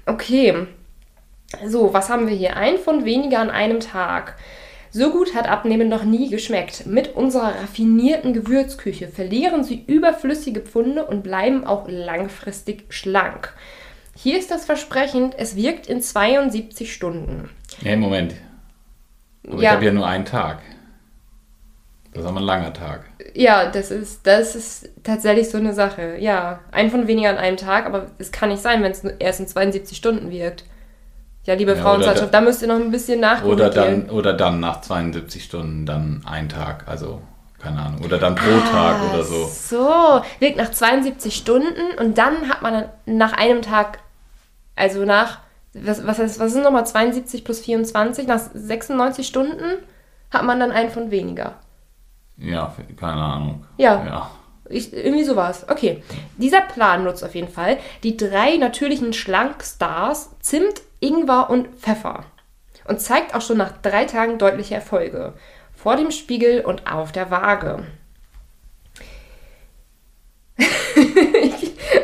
[0.06, 0.67] Okay,
[1.65, 2.56] so, was haben wir hier?
[2.56, 4.36] Ein Pfund weniger an einem Tag.
[4.93, 6.86] So gut hat Abnehmen noch nie geschmeckt.
[6.86, 13.54] Mit unserer raffinierten Gewürzküche verlieren Sie überflüssige Pfunde und bleiben auch langfristig schlank.
[14.17, 17.49] Hier ist das Versprechen, es wirkt in 72 Stunden.
[17.82, 18.36] Ja, Moment.
[19.47, 19.62] Aber ja.
[19.62, 20.60] ich habe ja nur einen Tag.
[22.13, 23.06] Das ist aber ein langer Tag.
[23.34, 26.17] Ja, das ist, das ist tatsächlich so eine Sache.
[26.19, 29.39] Ja, ein von weniger an einem Tag, aber es kann nicht sein, wenn es erst
[29.39, 30.65] in 72 Stunden wirkt.
[31.45, 33.51] Ja, liebe ja, Frauenzeitschrift, da, da müsst ihr noch ein bisschen nachgucken.
[33.51, 37.21] Oder dann, oder dann nach 72 Stunden dann ein Tag, also
[37.62, 38.01] keine Ahnung.
[38.04, 39.45] Oder dann pro ah, Tag oder so.
[39.45, 43.99] So, wirkt nach 72 Stunden und dann hat man nach einem Tag,
[44.75, 45.39] also nach,
[45.73, 48.27] was, was, heißt, was sind nochmal 72 plus 24?
[48.27, 49.77] Nach 96 Stunden
[50.32, 51.56] hat man dann einen von weniger.
[52.38, 53.65] Ja, keine Ahnung.
[53.77, 54.04] Ja.
[54.06, 54.32] ja.
[54.69, 55.65] Ich, irgendwie sowas.
[55.69, 56.01] Okay.
[56.38, 62.24] Dieser Plan nutzt auf jeden Fall die drei natürlichen Schlankstars Zimt, Ingwer und Pfeffer
[62.88, 65.34] und zeigt auch schon nach drei Tagen deutliche Erfolge.
[65.76, 67.86] Vor dem Spiegel und auf der Waage.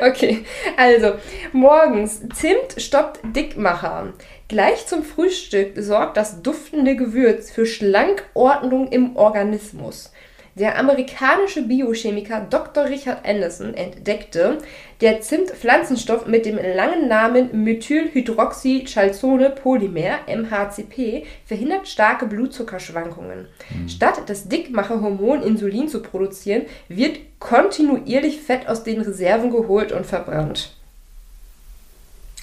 [0.02, 1.14] okay, also
[1.52, 4.14] morgens Zimt stoppt Dickmacher.
[4.48, 10.12] Gleich zum Frühstück sorgt das duftende Gewürz für Schlankordnung im Organismus.
[10.58, 12.86] Der amerikanische Biochemiker Dr.
[12.86, 14.58] Richard Anderson entdeckte,
[15.02, 23.46] der Zimt-Pflanzenstoff mit dem langen Namen Methylhydroxychalzone-Polymer MHCP verhindert starke Blutzuckerschwankungen.
[23.70, 23.88] Mhm.
[23.88, 30.74] Statt das Dickmacherhormon Insulin zu produzieren, wird kontinuierlich Fett aus den Reserven geholt und verbrannt.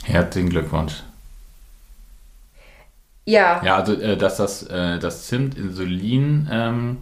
[0.05, 1.03] Herzlichen Glückwunsch.
[3.25, 3.61] Ja.
[3.65, 6.99] Ja, also äh, dass das, äh, das Zimt Insulin ähm,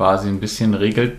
[0.00, 1.18] quasi ein bisschen regelt.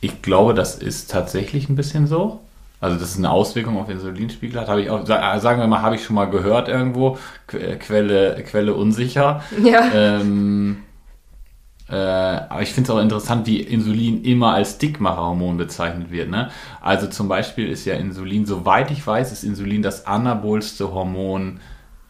[0.00, 2.40] Ich glaube, das ist tatsächlich ein bisschen so.
[2.80, 5.96] Also, dass es eine Auswirkung auf Insulinspiegel hat, habe ich auch, sagen wir mal, habe
[5.96, 7.18] ich schon mal gehört irgendwo.
[7.46, 9.42] Quelle, Quelle unsicher.
[9.62, 9.90] Ja.
[9.92, 10.78] Ähm,
[11.90, 16.30] äh, aber ich finde es auch interessant, wie Insulin immer als Dickmacherhormon bezeichnet wird.
[16.30, 16.50] Ne?
[16.80, 21.60] Also zum Beispiel ist ja Insulin, soweit ich weiß, ist Insulin das anabolste Hormon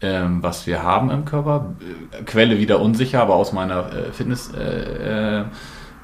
[0.01, 1.73] ähm, was wir haben im Körper.
[2.11, 4.51] Äh, Quelle wieder unsicher, aber aus meiner äh, Fitness.
[4.53, 5.45] Äh, äh,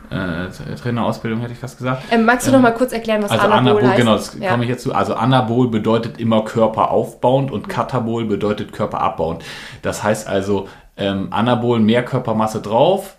[0.10, 2.04] äh, Trainerausbildung hätte ich fast gesagt.
[2.12, 3.98] Ähm, magst du ähm, noch mal kurz erklären, was also Anabol, Anabol heißt?
[3.98, 4.52] Genau, das ja.
[4.52, 4.94] komme ich jetzt zu.
[4.94, 9.44] Also Anabol bedeutet immer körperaufbauend und Katabol bedeutet körperabbauend.
[9.82, 13.17] Das heißt also, ähm, Anabol mehr Körpermasse drauf,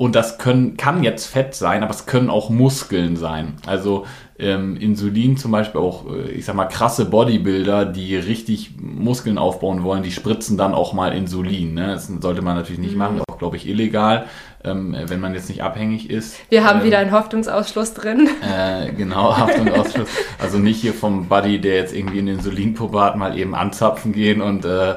[0.00, 3.56] und das können, kann jetzt Fett sein, aber es können auch Muskeln sein.
[3.66, 4.06] Also
[4.38, 9.82] ähm, Insulin zum Beispiel auch, äh, ich sag mal, krasse Bodybuilder, die richtig Muskeln aufbauen
[9.82, 11.74] wollen, die spritzen dann auch mal Insulin.
[11.74, 11.88] Ne?
[11.88, 12.98] Das sollte man natürlich nicht mhm.
[12.98, 14.24] machen, auch glaube ich illegal,
[14.64, 16.34] ähm, wenn man jetzt nicht abhängig ist.
[16.48, 18.30] Wir haben ähm, wieder einen Haftungsausschluss drin.
[18.40, 20.08] Äh, genau, Haftungsausschluss.
[20.38, 24.40] also nicht hier vom Buddy, der jetzt irgendwie in Insulinpuppe hat, mal eben anzapfen gehen
[24.40, 24.94] und äh,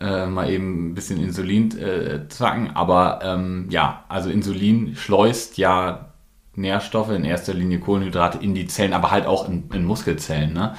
[0.00, 2.70] äh, mal eben ein bisschen Insulin äh, zacken.
[2.74, 6.10] Aber ähm, ja, also Insulin schleust ja
[6.56, 10.52] Nährstoffe, in erster Linie Kohlenhydrate in die Zellen, aber halt auch in, in Muskelzellen.
[10.52, 10.74] Ne?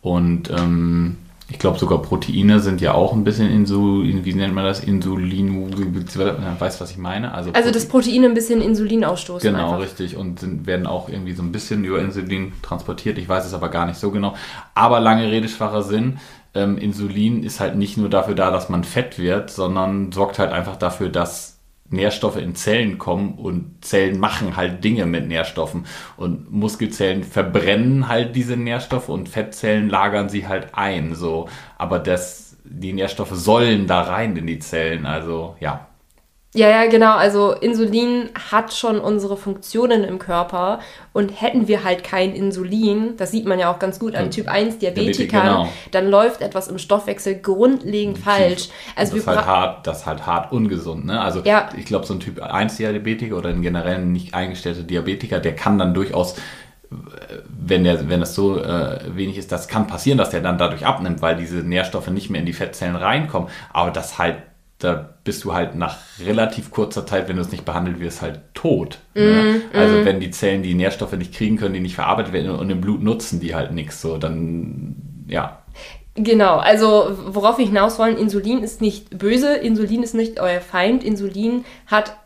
[0.00, 1.16] Und ähm,
[1.48, 4.80] ich glaube sogar Proteine sind ja auch ein bisschen Insulin, wie nennt man das?
[4.80, 5.72] Insulin,
[6.58, 7.32] weißt du, was ich meine?
[7.32, 9.52] Also, also dass Proteine ein bisschen Insulin ausstoßen.
[9.52, 9.84] Genau, einfach.
[9.84, 10.16] richtig.
[10.16, 13.18] Und sind, werden auch irgendwie so ein bisschen über Insulin transportiert.
[13.18, 14.34] Ich weiß es aber gar nicht so genau.
[14.74, 16.18] Aber lange Rede, schwacher Sinn
[16.56, 20.52] ähm, Insulin ist halt nicht nur dafür da, dass man fett wird, sondern sorgt halt
[20.52, 21.56] einfach dafür, dass
[21.90, 28.34] Nährstoffe in Zellen kommen und Zellen machen halt Dinge mit Nährstoffen und Muskelzellen verbrennen halt
[28.34, 31.48] diese Nährstoffe und Fettzellen lagern sie halt ein, so.
[31.78, 35.85] Aber das, die Nährstoffe sollen da rein in die Zellen, also ja.
[36.56, 37.14] Ja, ja, genau.
[37.14, 40.80] Also Insulin hat schon unsere Funktionen im Körper
[41.12, 44.48] und hätten wir halt kein Insulin, das sieht man ja auch ganz gut an Typ
[44.48, 45.68] 1 Diabetikern, genau.
[45.90, 48.70] dann läuft etwas im Stoffwechsel grundlegend falsch.
[48.96, 51.04] Also das, ist halt hart, das ist halt hart ungesund.
[51.04, 51.20] Ne?
[51.20, 51.68] Also ja.
[51.76, 55.78] ich glaube, so ein Typ 1 Diabetiker oder ein generell nicht eingestellter Diabetiker, der kann
[55.78, 56.36] dann durchaus
[57.48, 60.86] wenn, der, wenn das so äh, wenig ist, das kann passieren, dass der dann dadurch
[60.86, 63.48] abnimmt, weil diese Nährstoffe nicht mehr in die Fettzellen reinkommen.
[63.72, 64.36] Aber das halt
[64.86, 68.40] da bist du halt nach relativ kurzer Zeit, wenn du es nicht behandelt wirst, halt
[68.54, 69.00] tot.
[69.14, 69.60] Mm, ne?
[69.72, 69.76] mm.
[69.76, 72.80] Also wenn die Zellen die Nährstoffe nicht kriegen können, die nicht verarbeitet werden und im
[72.80, 74.94] Blut nutzen die halt nichts, so dann
[75.26, 75.58] ja.
[76.14, 81.04] Genau, also worauf wir hinaus wollen, Insulin ist nicht böse, Insulin ist nicht euer Feind,
[81.04, 82.16] Insulin hat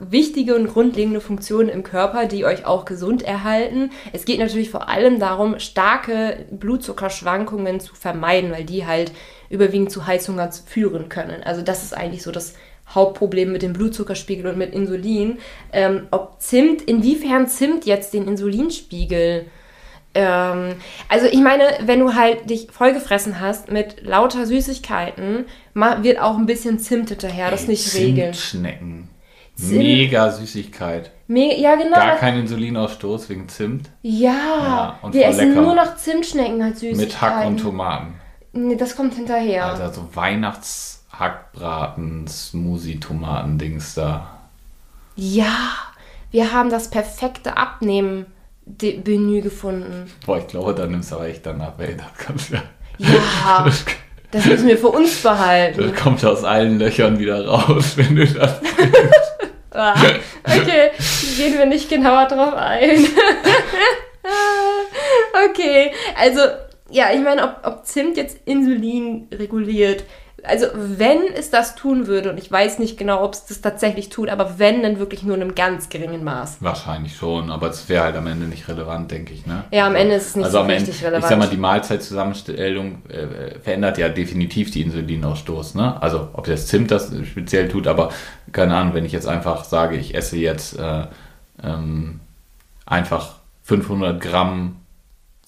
[0.00, 3.90] wichtige und grundlegende Funktionen im Körper, die euch auch gesund erhalten.
[4.12, 9.12] Es geht natürlich vor allem darum, starke Blutzuckerschwankungen zu vermeiden, weil die halt
[9.50, 11.42] überwiegend zu Heißhunger führen können.
[11.42, 12.54] Also das ist eigentlich so das
[12.88, 15.38] Hauptproblem mit dem Blutzuckerspiegel und mit Insulin.
[15.72, 19.46] Ähm, ob Zimt, inwiefern Zimt jetzt den Insulinspiegel
[20.14, 20.74] ähm,
[21.08, 26.46] also ich meine, wenn du halt dich vollgefressen hast mit lauter Süßigkeiten, wird auch ein
[26.46, 28.32] bisschen Zimt hinterher, das nicht regeln.
[28.32, 29.08] Zimtschnecken.
[29.54, 29.78] Zimt.
[29.78, 31.10] Mega Süßigkeit.
[31.26, 31.96] Me ja, genau.
[31.96, 33.90] Gar kein Insulinausstoß wegen Zimt.
[34.02, 35.60] Ja, ja wir essen lecker.
[35.60, 37.06] nur noch Zimtschnecken als Süßigkeit.
[37.06, 38.14] Mit Hack und Tomaten.
[38.66, 39.66] Nee, das kommt hinterher.
[39.66, 44.38] Alter, so Weihnachtshackbraten, Smoothie-Tomaten-Dings da.
[45.14, 45.74] Ja,
[46.30, 50.10] wir haben das perfekte Abnehmen-Menü gefunden.
[50.26, 51.98] Boah, ich glaube, da nimmst du aber echt danach weg.
[51.98, 52.62] Das kannst ja.
[52.98, 53.64] Ja,
[54.30, 55.92] das müssen wir für uns behalten.
[55.92, 58.60] Das kommt aus allen Löchern wieder raus, wenn du das
[59.70, 59.94] ah,
[60.44, 60.90] Okay,
[61.36, 62.98] gehen wir nicht genauer drauf ein.
[65.50, 66.40] okay, also
[66.90, 70.04] ja, ich meine, ob, ob Zimt jetzt Insulin reguliert.
[70.44, 74.08] Also wenn es das tun würde, und ich weiß nicht genau, ob es das tatsächlich
[74.08, 76.58] tut, aber wenn, dann wirklich nur in einem ganz geringen Maß.
[76.60, 79.46] Wahrscheinlich schon, aber es wäre halt am Ende nicht relevant, denke ich.
[79.46, 79.64] Ne?
[79.72, 81.24] Ja, am Ende ist es nicht also so richtig Ende, relevant.
[81.24, 85.74] Ich sag mal, die Mahlzeitzusammenstellung äh, verändert ja definitiv die Insulinausstoß.
[85.74, 86.00] Ne?
[86.00, 88.10] Also ob das Zimt das speziell tut, aber
[88.52, 91.06] keine Ahnung, wenn ich jetzt einfach sage, ich esse jetzt äh,
[91.64, 92.20] ähm,
[92.86, 94.76] einfach 500 Gramm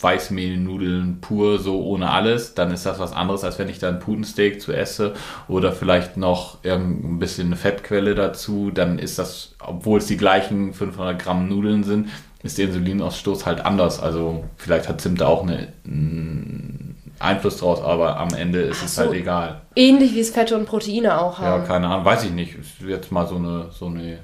[0.00, 3.98] Weißmehlnudeln pur, so ohne alles, dann ist das was anderes, als wenn ich da ein
[3.98, 5.14] Putensteak zu esse
[5.46, 10.72] oder vielleicht noch ein bisschen eine Fettquelle dazu, dann ist das, obwohl es die gleichen
[10.72, 12.08] 500 Gramm Nudeln sind,
[12.42, 14.00] ist der Insulinausstoß halt anders.
[14.00, 18.98] Also vielleicht hat Zimt da auch einen Einfluss draus, aber am Ende ist Ach es
[18.98, 19.60] halt egal.
[19.76, 21.60] Ähnlich wie es Fette und Proteine auch haben.
[21.62, 22.54] Ja, keine Ahnung, weiß ich nicht.
[22.58, 24.20] Ist jetzt mal so eine, so eine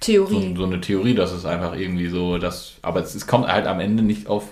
[0.00, 0.54] Theorie.
[0.54, 3.68] So, so eine Theorie, dass es einfach irgendwie so, dass, aber es, es kommt halt
[3.68, 4.48] am Ende nicht auf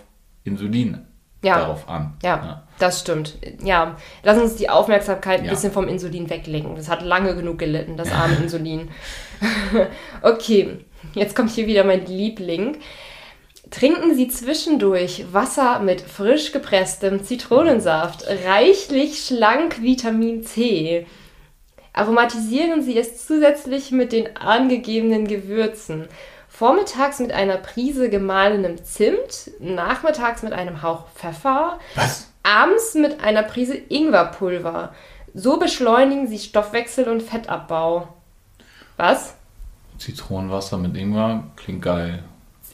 [0.49, 1.07] Insulin
[1.43, 1.59] ja.
[1.59, 2.15] darauf an.
[2.23, 3.39] Ja, ja, das stimmt.
[3.63, 5.51] Ja, lass uns die Aufmerksamkeit ein ja.
[5.53, 6.75] bisschen vom Insulin weglegen.
[6.75, 8.91] Das hat lange genug gelitten, das arme Insulin.
[10.23, 10.79] okay,
[11.15, 12.79] jetzt kommt hier wieder mein Liebling.
[13.71, 21.07] Trinken Sie zwischendurch Wasser mit frisch gepresstem Zitronensaft, reichlich schlank Vitamin C.
[21.93, 26.09] Aromatisieren Sie es zusätzlich mit den angegebenen Gewürzen.
[26.59, 32.33] Vormittags mit einer Prise gemahlenem Zimt, nachmittags mit einem Hauch Pfeffer, Was?
[32.43, 34.93] abends mit einer Prise Ingwerpulver.
[35.35, 38.09] So beschleunigen sie Stoffwechsel und Fettabbau.
[38.97, 39.37] Was?
[39.99, 42.25] Zitronenwasser mit Ingwer klingt geil.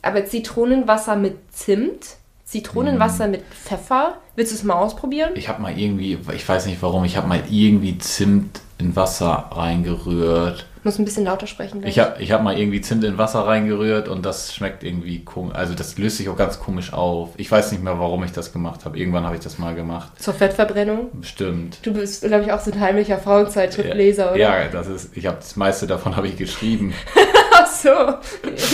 [0.00, 2.16] Aber Zitronenwasser mit Zimt?
[2.54, 3.30] Zitronenwasser mm.
[3.32, 4.18] mit Pfeffer.
[4.36, 5.32] Willst du es mal ausprobieren?
[5.34, 9.50] Ich habe mal irgendwie, ich weiß nicht warum, ich habe mal irgendwie Zimt in Wasser
[9.50, 10.64] reingerührt.
[10.84, 11.82] Muss ein bisschen lauter sprechen.
[11.84, 15.56] Ich habe ich hab mal irgendwie Zimt in Wasser reingerührt und das schmeckt irgendwie komisch.
[15.56, 17.30] Also das löst sich auch ganz komisch auf.
[17.38, 18.98] Ich weiß nicht mehr, warum ich das gemacht habe.
[18.98, 20.12] Irgendwann habe ich das mal gemacht.
[20.22, 21.08] Zur Fettverbrennung?
[21.14, 21.78] Bestimmt.
[21.82, 24.38] Du bist, glaube ich, auch so ein heimlicher Frauenzeitschriftleser, oder?
[24.38, 26.94] Ja, das ist, ich habe das meiste davon habe ich geschrieben.
[27.52, 27.90] Ach so,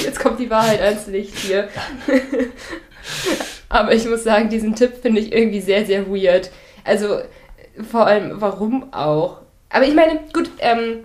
[0.03, 1.69] jetzt kommt die Wahrheit ans Licht hier.
[3.69, 6.51] Aber ich muss sagen, diesen Tipp finde ich irgendwie sehr, sehr weird.
[6.85, 7.21] Also
[7.89, 9.39] vor allem, warum auch?
[9.69, 11.05] Aber ich meine, gut, ähm,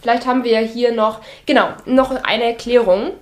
[0.00, 3.12] vielleicht haben wir ja hier noch, genau, noch eine Erklärung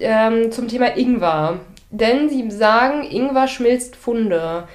[0.00, 1.60] ähm, zum Thema Ingwer.
[1.90, 4.66] Denn sie sagen, Ingwer schmilzt Funde.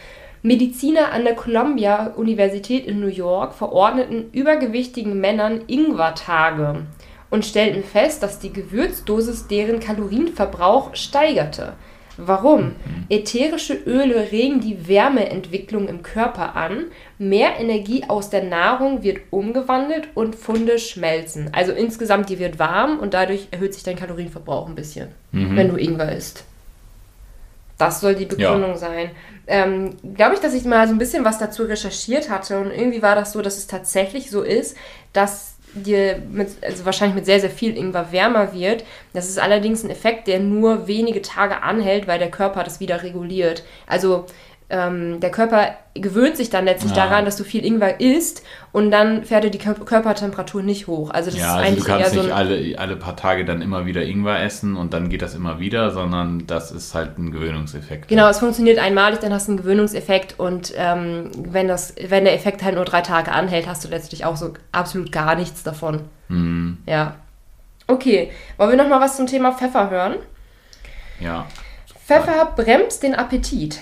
[0.41, 6.86] Mediziner an der Columbia Universität in New York verordneten übergewichtigen Männern Ingwer-Tage
[7.30, 11.74] und stellten fest, dass die Gewürzdosis deren Kalorienverbrauch steigerte.
[12.22, 12.63] Warum?
[12.63, 12.74] Mhm.
[13.09, 16.86] Ätherische Öle regen die Wärmeentwicklung im Körper an,
[17.17, 21.49] mehr Energie aus der Nahrung wird umgewandelt und Funde schmelzen.
[21.53, 25.55] Also insgesamt, die wird warm und dadurch erhöht sich dein Kalorienverbrauch ein bisschen, mhm.
[25.55, 26.43] wenn du Ingwer isst.
[27.78, 28.78] Das soll die Begründung ja.
[28.78, 29.11] sein.
[29.47, 33.01] Ähm, Glaube ich, dass ich mal so ein bisschen was dazu recherchiert hatte und irgendwie
[33.01, 34.76] war das so, dass es tatsächlich so ist,
[35.13, 38.84] dass dir mit, also wahrscheinlich mit sehr, sehr viel Ingwer wärmer wird.
[39.13, 43.03] Das ist allerdings ein Effekt, der nur wenige Tage anhält, weil der Körper das wieder
[43.03, 43.63] reguliert.
[43.88, 44.26] Also
[44.70, 47.07] ähm, der Körper gewöhnt sich dann letztlich ja.
[47.07, 51.09] daran, dass du viel Ingwer isst und dann fährt er die Körpertemperatur nicht hoch.
[51.09, 53.45] Also das ja, ist also eigentlich du kannst eher so nicht alle, alle paar Tage
[53.45, 57.17] dann immer wieder Ingwer essen und dann geht das immer wieder, sondern das ist halt
[57.17, 58.07] ein Gewöhnungseffekt.
[58.07, 62.36] Genau, es funktioniert einmalig, dann hast du einen Gewöhnungseffekt und ähm, wenn, das, wenn der
[62.36, 66.01] Effekt halt nur drei Tage anhält, hast du letztlich auch so absolut gar nichts davon.
[66.28, 66.78] Mhm.
[66.86, 67.15] Ja.
[67.88, 70.15] Okay, wollen wir nochmal was zum Thema Pfeffer hören?
[71.20, 71.47] Ja.
[72.05, 73.80] Pfeffer bremst den Appetit.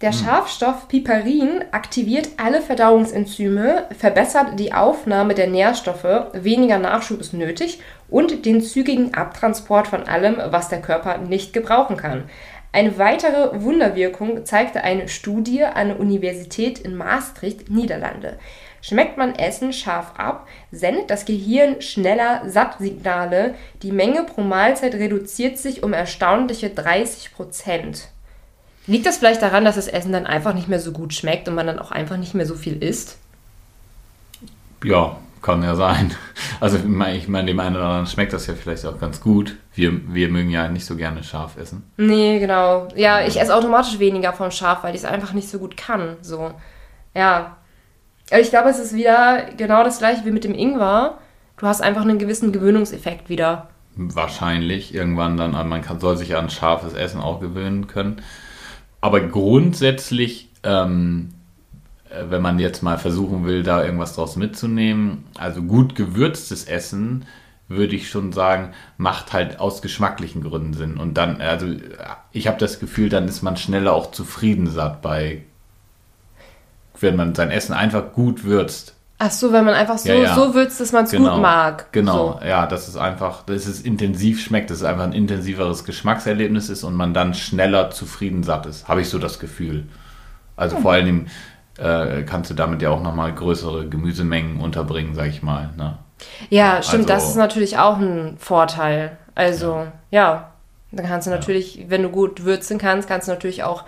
[0.00, 0.18] Der hm.
[0.18, 8.46] Schafstoff Piperin aktiviert alle Verdauungsenzyme, verbessert die Aufnahme der Nährstoffe, weniger Nachschub ist nötig und
[8.46, 12.24] den zügigen Abtransport von allem, was der Körper nicht gebrauchen kann.
[12.70, 18.38] Eine weitere Wunderwirkung zeigte eine Studie an der Universität in Maastricht, Niederlande.
[18.82, 23.54] Schmeckt man Essen scharf ab, sendet das Gehirn schneller Sattsignale.
[23.82, 28.10] Die Menge pro Mahlzeit reduziert sich um erstaunliche 30 Prozent.
[28.88, 31.54] Liegt das vielleicht daran, dass das Essen dann einfach nicht mehr so gut schmeckt und
[31.54, 33.18] man dann auch einfach nicht mehr so viel isst?
[34.82, 36.12] Ja, kann ja sein.
[36.60, 39.54] Also ich meine, dem einen oder anderen schmeckt das ja vielleicht auch ganz gut.
[39.72, 41.88] Wir, wir mögen ja nicht so gerne scharf essen.
[41.96, 42.88] Nee, genau.
[42.96, 46.16] Ja, ich esse automatisch weniger von scharf, weil ich es einfach nicht so gut kann.
[46.20, 46.50] So,
[47.14, 47.56] ja.
[48.28, 51.18] Aber ich glaube, es ist wieder genau das gleiche wie mit dem Ingwer.
[51.58, 53.68] Du hast einfach einen gewissen Gewöhnungseffekt wieder.
[53.94, 54.92] Wahrscheinlich.
[54.92, 58.20] Irgendwann dann, man kann, soll sich an scharfes Essen auch gewöhnen können.
[59.00, 61.30] Aber grundsätzlich, ähm,
[62.10, 67.24] äh, wenn man jetzt mal versuchen will, da irgendwas draus mitzunehmen, also gut gewürztes Essen,
[67.68, 70.96] würde ich schon sagen, macht halt aus geschmacklichen Gründen Sinn.
[70.96, 71.66] Und dann, also
[72.32, 75.42] ich habe das Gefühl, dann ist man schneller auch zufrieden satt bei,
[76.98, 78.94] wenn man sein Essen einfach gut würzt.
[79.20, 80.34] Ach so, wenn man einfach so, ja, ja.
[80.34, 81.92] so würzt, dass man es genau, gut mag.
[81.92, 82.46] Genau, so.
[82.46, 86.84] ja, dass es einfach, dass es intensiv schmeckt, dass es einfach ein intensiveres Geschmackserlebnis ist
[86.84, 88.86] und man dann schneller zufrieden satt ist.
[88.86, 89.88] Habe ich so das Gefühl.
[90.56, 90.82] Also hm.
[90.82, 91.26] vor allem
[91.78, 95.70] äh, kannst du damit ja auch nochmal größere Gemüsemengen unterbringen, sag ich mal.
[95.76, 95.98] Ne?
[96.48, 99.16] Ja, stimmt, also, das ist natürlich auch ein Vorteil.
[99.34, 100.52] Also, ja, ja
[100.90, 103.84] dann kannst du natürlich, wenn du gut würzen kannst, kannst du natürlich auch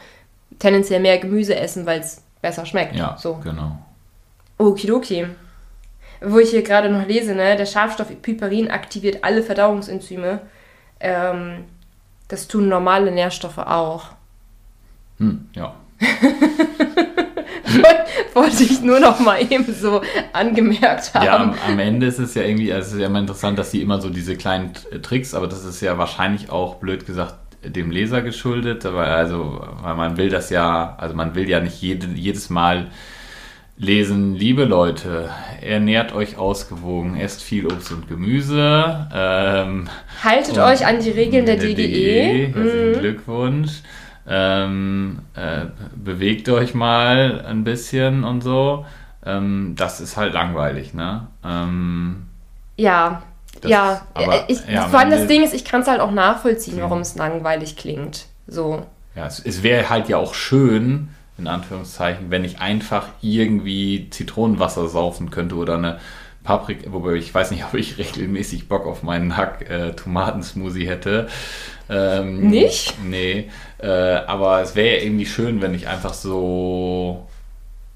[0.58, 2.94] tendenziell mehr Gemüse essen, weil es besser schmeckt.
[2.94, 3.36] Ja, so.
[3.42, 3.78] genau.
[4.60, 5.26] Okidoki.
[6.22, 10.40] Wo ich hier gerade noch lese, ne, der Schafstoff Piperin aktiviert alle Verdauungsenzyme.
[11.00, 11.64] Ähm,
[12.28, 14.08] das tun normale Nährstoffe auch.
[15.18, 15.74] Hm, ja.
[18.34, 20.02] Wollte ich nur noch mal eben so
[20.32, 21.24] angemerkt haben.
[21.24, 23.70] Ja, am, am Ende ist es ja irgendwie, also es ist ja immer interessant, dass
[23.70, 27.34] sie immer so diese kleinen Tricks, aber das ist ja wahrscheinlich auch, blöd gesagt,
[27.64, 31.80] dem Leser geschuldet, aber also, weil man will das ja, also man will ja nicht
[31.82, 32.90] jede, jedes Mal
[33.80, 35.30] lesen, liebe Leute,
[35.62, 39.08] ernährt euch ausgewogen, esst viel Obst und Gemüse.
[39.12, 39.88] Ähm,
[40.22, 42.52] Haltet und euch an die Regeln der, der DGE.
[42.52, 42.58] DGE.
[42.58, 42.98] Mhm.
[42.98, 43.80] Glückwunsch.
[44.28, 45.66] Ähm, äh,
[45.96, 48.84] bewegt euch mal ein bisschen und so.
[49.24, 51.26] Ähm, das ist halt langweilig, ne?
[51.44, 52.26] Ähm,
[52.76, 53.22] ja,
[53.62, 54.06] das, ja.
[54.14, 54.88] Aber, ich, ja.
[54.88, 58.26] Vor allem das Ding ist, ich kann es halt auch nachvollziehen, warum es langweilig klingt.
[58.46, 58.86] So.
[59.16, 61.08] Ja, es, es wäre halt ja auch schön,
[61.40, 65.98] in Anführungszeichen, wenn ich einfach irgendwie Zitronenwasser saufen könnte oder eine
[66.44, 71.28] Paprika, wobei ich weiß nicht, ob ich regelmäßig Bock auf meinen Hack-Tomatensmoothie äh, hätte.
[71.88, 72.94] Ähm, nicht?
[73.04, 77.26] Nee, äh, aber es wäre ja irgendwie schön, wenn ich einfach so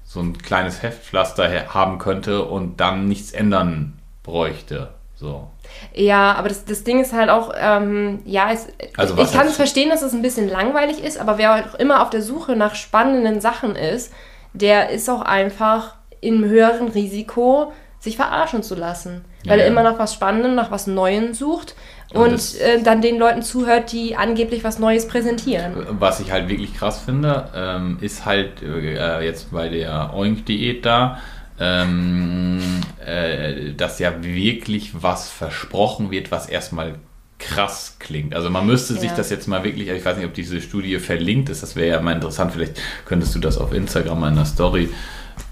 [0.03, 4.89] so ein kleines Heftpflaster haben könnte und dann nichts ändern bräuchte.
[5.15, 5.49] So.
[5.93, 8.67] Ja, aber das, das Ding ist halt auch, ähm, ja, es,
[8.97, 12.01] also ich kann es verstehen, dass es ein bisschen langweilig ist, aber wer auch immer
[12.01, 14.11] auf der Suche nach spannenden Sachen ist,
[14.53, 19.25] der ist auch einfach im höheren Risiko, sich verarschen zu lassen.
[19.45, 19.65] Weil ja.
[19.65, 21.75] er immer nach was Spannendem, nach was Neuem sucht
[22.13, 25.73] und, und äh, dann den Leuten zuhört, die angeblich was Neues präsentieren.
[25.99, 31.19] Was ich halt wirklich krass finde, ähm, ist halt äh, jetzt bei der Oink-Diät da,
[31.59, 32.59] ähm,
[33.05, 36.95] äh, dass ja wirklich was versprochen wird, was erstmal
[37.37, 38.33] krass klingt.
[38.33, 39.01] Also man müsste ja.
[39.01, 41.95] sich das jetzt mal wirklich, ich weiß nicht, ob diese Studie verlinkt ist, das wäre
[41.95, 44.89] ja mal interessant, vielleicht könntest du das auf Instagram in der Story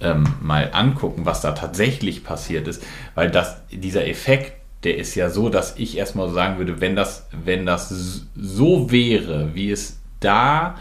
[0.01, 2.83] ähm, mal angucken, was da tatsächlich passiert ist,
[3.15, 7.27] weil das, dieser Effekt, der ist ja so, dass ich erstmal sagen würde, wenn das,
[7.31, 10.75] wenn das so wäre, wie es da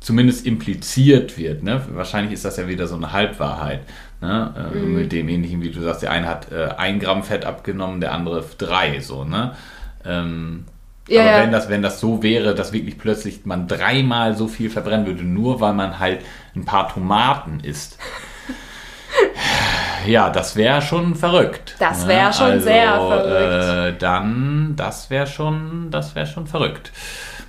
[0.00, 1.82] zumindest impliziert wird, ne?
[1.92, 3.82] wahrscheinlich ist das ja wieder so eine Halbwahrheit,
[4.20, 4.70] ne?
[4.72, 4.94] Äh, mhm.
[4.94, 8.12] mit dem ähnlichen, wie du sagst, der eine hat äh, ein Gramm Fett abgenommen, der
[8.12, 9.54] andere drei, so, ne?
[10.04, 10.64] Ähm,
[11.08, 14.70] ja, aber wenn das, wenn das so wäre, dass wirklich plötzlich man dreimal so viel
[14.70, 16.20] verbrennen würde, nur weil man halt
[16.54, 17.98] ein paar Tomaten isst.
[20.06, 21.74] ja, das wäre schon verrückt.
[21.80, 22.32] Das wäre ne?
[22.32, 23.96] schon also, sehr verrückt.
[23.96, 26.92] Äh, dann, das wäre schon, das wäre schon verrückt.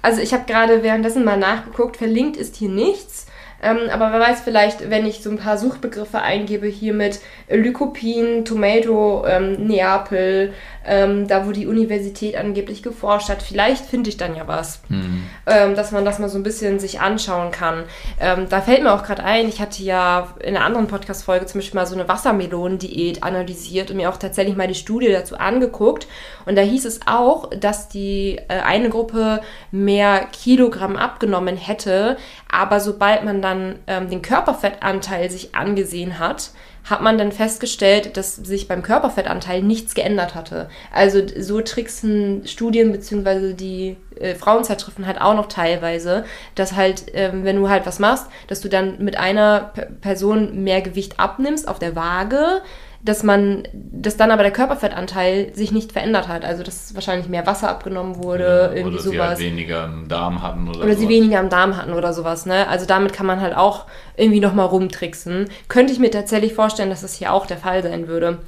[0.01, 3.27] Also ich habe gerade währenddessen mal nachgeguckt, verlinkt ist hier nichts.
[3.61, 7.19] Ähm, aber wer weiß, vielleicht, wenn ich so ein paar Suchbegriffe eingebe, hier mit
[7.55, 10.53] Lycopin, Tomato, ähm, Neapel,
[10.85, 15.23] ähm, da wo die Universität angeblich geforscht hat, vielleicht finde ich dann ja was, mhm.
[15.45, 17.83] ähm, dass man das mal so ein bisschen sich anschauen kann.
[18.19, 21.59] Ähm, da fällt mir auch gerade ein, ich hatte ja in einer anderen Podcast-Folge zum
[21.59, 26.07] Beispiel mal so eine Wassermelonendiät analysiert und mir auch tatsächlich mal die Studie dazu angeguckt.
[26.45, 29.41] Und da hieß es auch, dass die äh, eine Gruppe
[29.71, 32.17] mehr Kilogramm abgenommen hätte,
[32.51, 36.51] aber sobald man dann ähm, den Körperfettanteil sich angesehen hat,
[36.83, 40.69] hat man dann festgestellt, dass sich beim Körperfettanteil nichts geändert hatte.
[40.91, 43.53] Also so tricksen Studien bzw.
[43.53, 46.25] die äh, Frauenzeitschriften halt auch noch teilweise,
[46.55, 50.63] dass halt, ähm, wenn du halt was machst, dass du dann mit einer P Person
[50.63, 52.61] mehr Gewicht abnimmst auf der Waage,
[53.03, 56.45] dass man, dass dann aber der Körperfettanteil sich nicht verändert hat.
[56.45, 59.11] Also dass wahrscheinlich mehr Wasser abgenommen wurde, ja, irgendwie oder sowas.
[59.11, 60.99] Sie halt weniger im Darm hatten oder Oder sowas.
[60.99, 62.67] sie weniger im Darm hatten oder sowas, ne?
[62.67, 63.85] Also damit kann man halt auch
[64.17, 65.49] irgendwie nochmal rumtricksen.
[65.67, 68.39] Könnte ich mir tatsächlich vorstellen, dass das hier auch der Fall sein würde.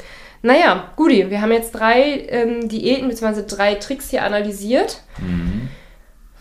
[0.44, 3.44] Naja, Guti, wir haben jetzt drei ähm, Diäten bzw.
[3.48, 5.02] drei Tricks hier analysiert.
[5.20, 5.70] Mhm.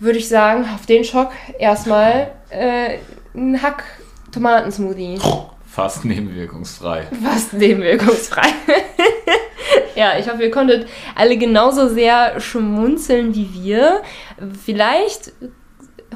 [0.01, 2.99] Würde ich sagen, auf den Schock erstmal äh,
[3.35, 5.19] ein Hack-Tomatensmoothie.
[5.73, 7.07] Fast nebenwirkungsfrei.
[7.25, 8.47] Fast nebenwirkungsfrei.
[9.95, 14.03] ja, ich hoffe, ihr konntet alle genauso sehr schmunzeln wie wir.
[14.63, 15.33] Vielleicht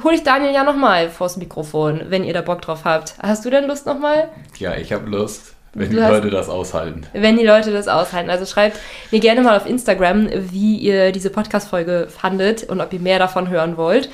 [0.04, 3.14] hole ich Daniel ja nochmal vors Mikrofon, wenn ihr da Bock drauf habt.
[3.22, 4.28] Hast du denn Lust nochmal?
[4.58, 5.54] Ja, ich habe Lust.
[5.72, 7.06] Wenn du die hast, Leute das aushalten.
[7.14, 8.28] Wenn die Leute das aushalten.
[8.28, 8.78] Also schreibt
[9.10, 13.48] mir gerne mal auf Instagram, wie ihr diese Podcast-Folge fandet und ob ihr mehr davon
[13.48, 14.10] hören wollt.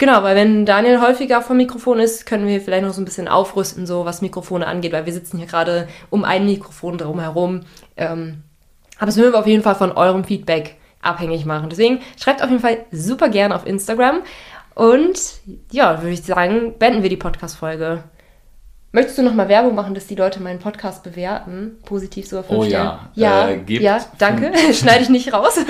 [0.00, 3.28] Genau, weil wenn Daniel häufiger vom Mikrofon ist, können wir vielleicht noch so ein bisschen
[3.28, 7.60] aufrüsten, so was Mikrofone angeht, weil wir sitzen hier gerade um ein Mikrofon drumherum.
[7.98, 8.42] Ähm,
[8.96, 11.68] aber das würden wir auf jeden Fall von eurem Feedback abhängig machen.
[11.68, 14.22] Deswegen schreibt auf jeden Fall super gerne auf Instagram.
[14.74, 15.20] Und
[15.70, 18.02] ja, würde ich sagen, beenden wir die Podcast-Folge.
[18.92, 21.76] Möchtest du noch mal Werbung machen, dass die Leute meinen Podcast bewerten?
[21.84, 23.10] Positiv so auf Oh ja.
[23.14, 24.50] Ja, äh, ja danke.
[24.72, 25.58] Schneide ich nicht raus.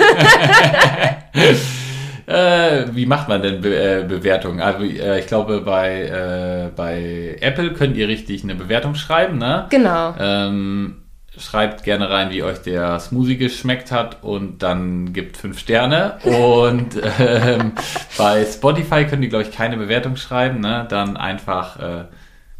[2.31, 4.61] Äh, wie macht man denn Be äh, Bewertungen?
[4.61, 9.67] Also äh, ich glaube, bei, äh, bei Apple könnt ihr richtig eine Bewertung schreiben, ne?
[9.69, 10.15] Genau.
[10.17, 11.03] Ähm,
[11.37, 16.19] schreibt gerne rein, wie euch der Smoothie geschmeckt hat und dann gibt fünf Sterne.
[16.23, 17.73] Und ähm,
[18.17, 20.85] bei Spotify könnt ihr, glaube ich, keine Bewertung schreiben, ne?
[20.89, 22.05] Dann einfach äh,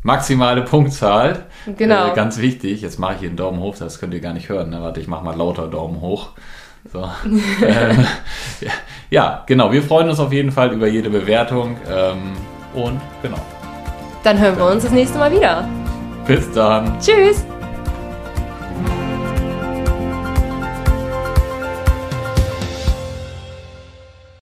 [0.03, 1.45] maximale Punktzahl.
[1.77, 2.11] Genau.
[2.11, 2.81] Äh, ganz wichtig.
[2.81, 4.69] Jetzt mache ich hier einen Daumen hoch, das könnt ihr gar nicht hören.
[4.69, 4.81] Ne?
[4.81, 6.31] Warte, ich mache mal lauter Daumen hoch.
[6.91, 7.09] So.
[7.25, 8.05] ähm,
[9.09, 9.71] ja, genau.
[9.71, 11.77] Wir freuen uns auf jeden Fall über jede Bewertung.
[11.89, 12.33] Ähm,
[12.73, 13.39] und genau.
[14.23, 15.67] Dann hören wir uns das nächste Mal wieder.
[16.27, 16.99] Bis dann.
[16.99, 17.45] Tschüss.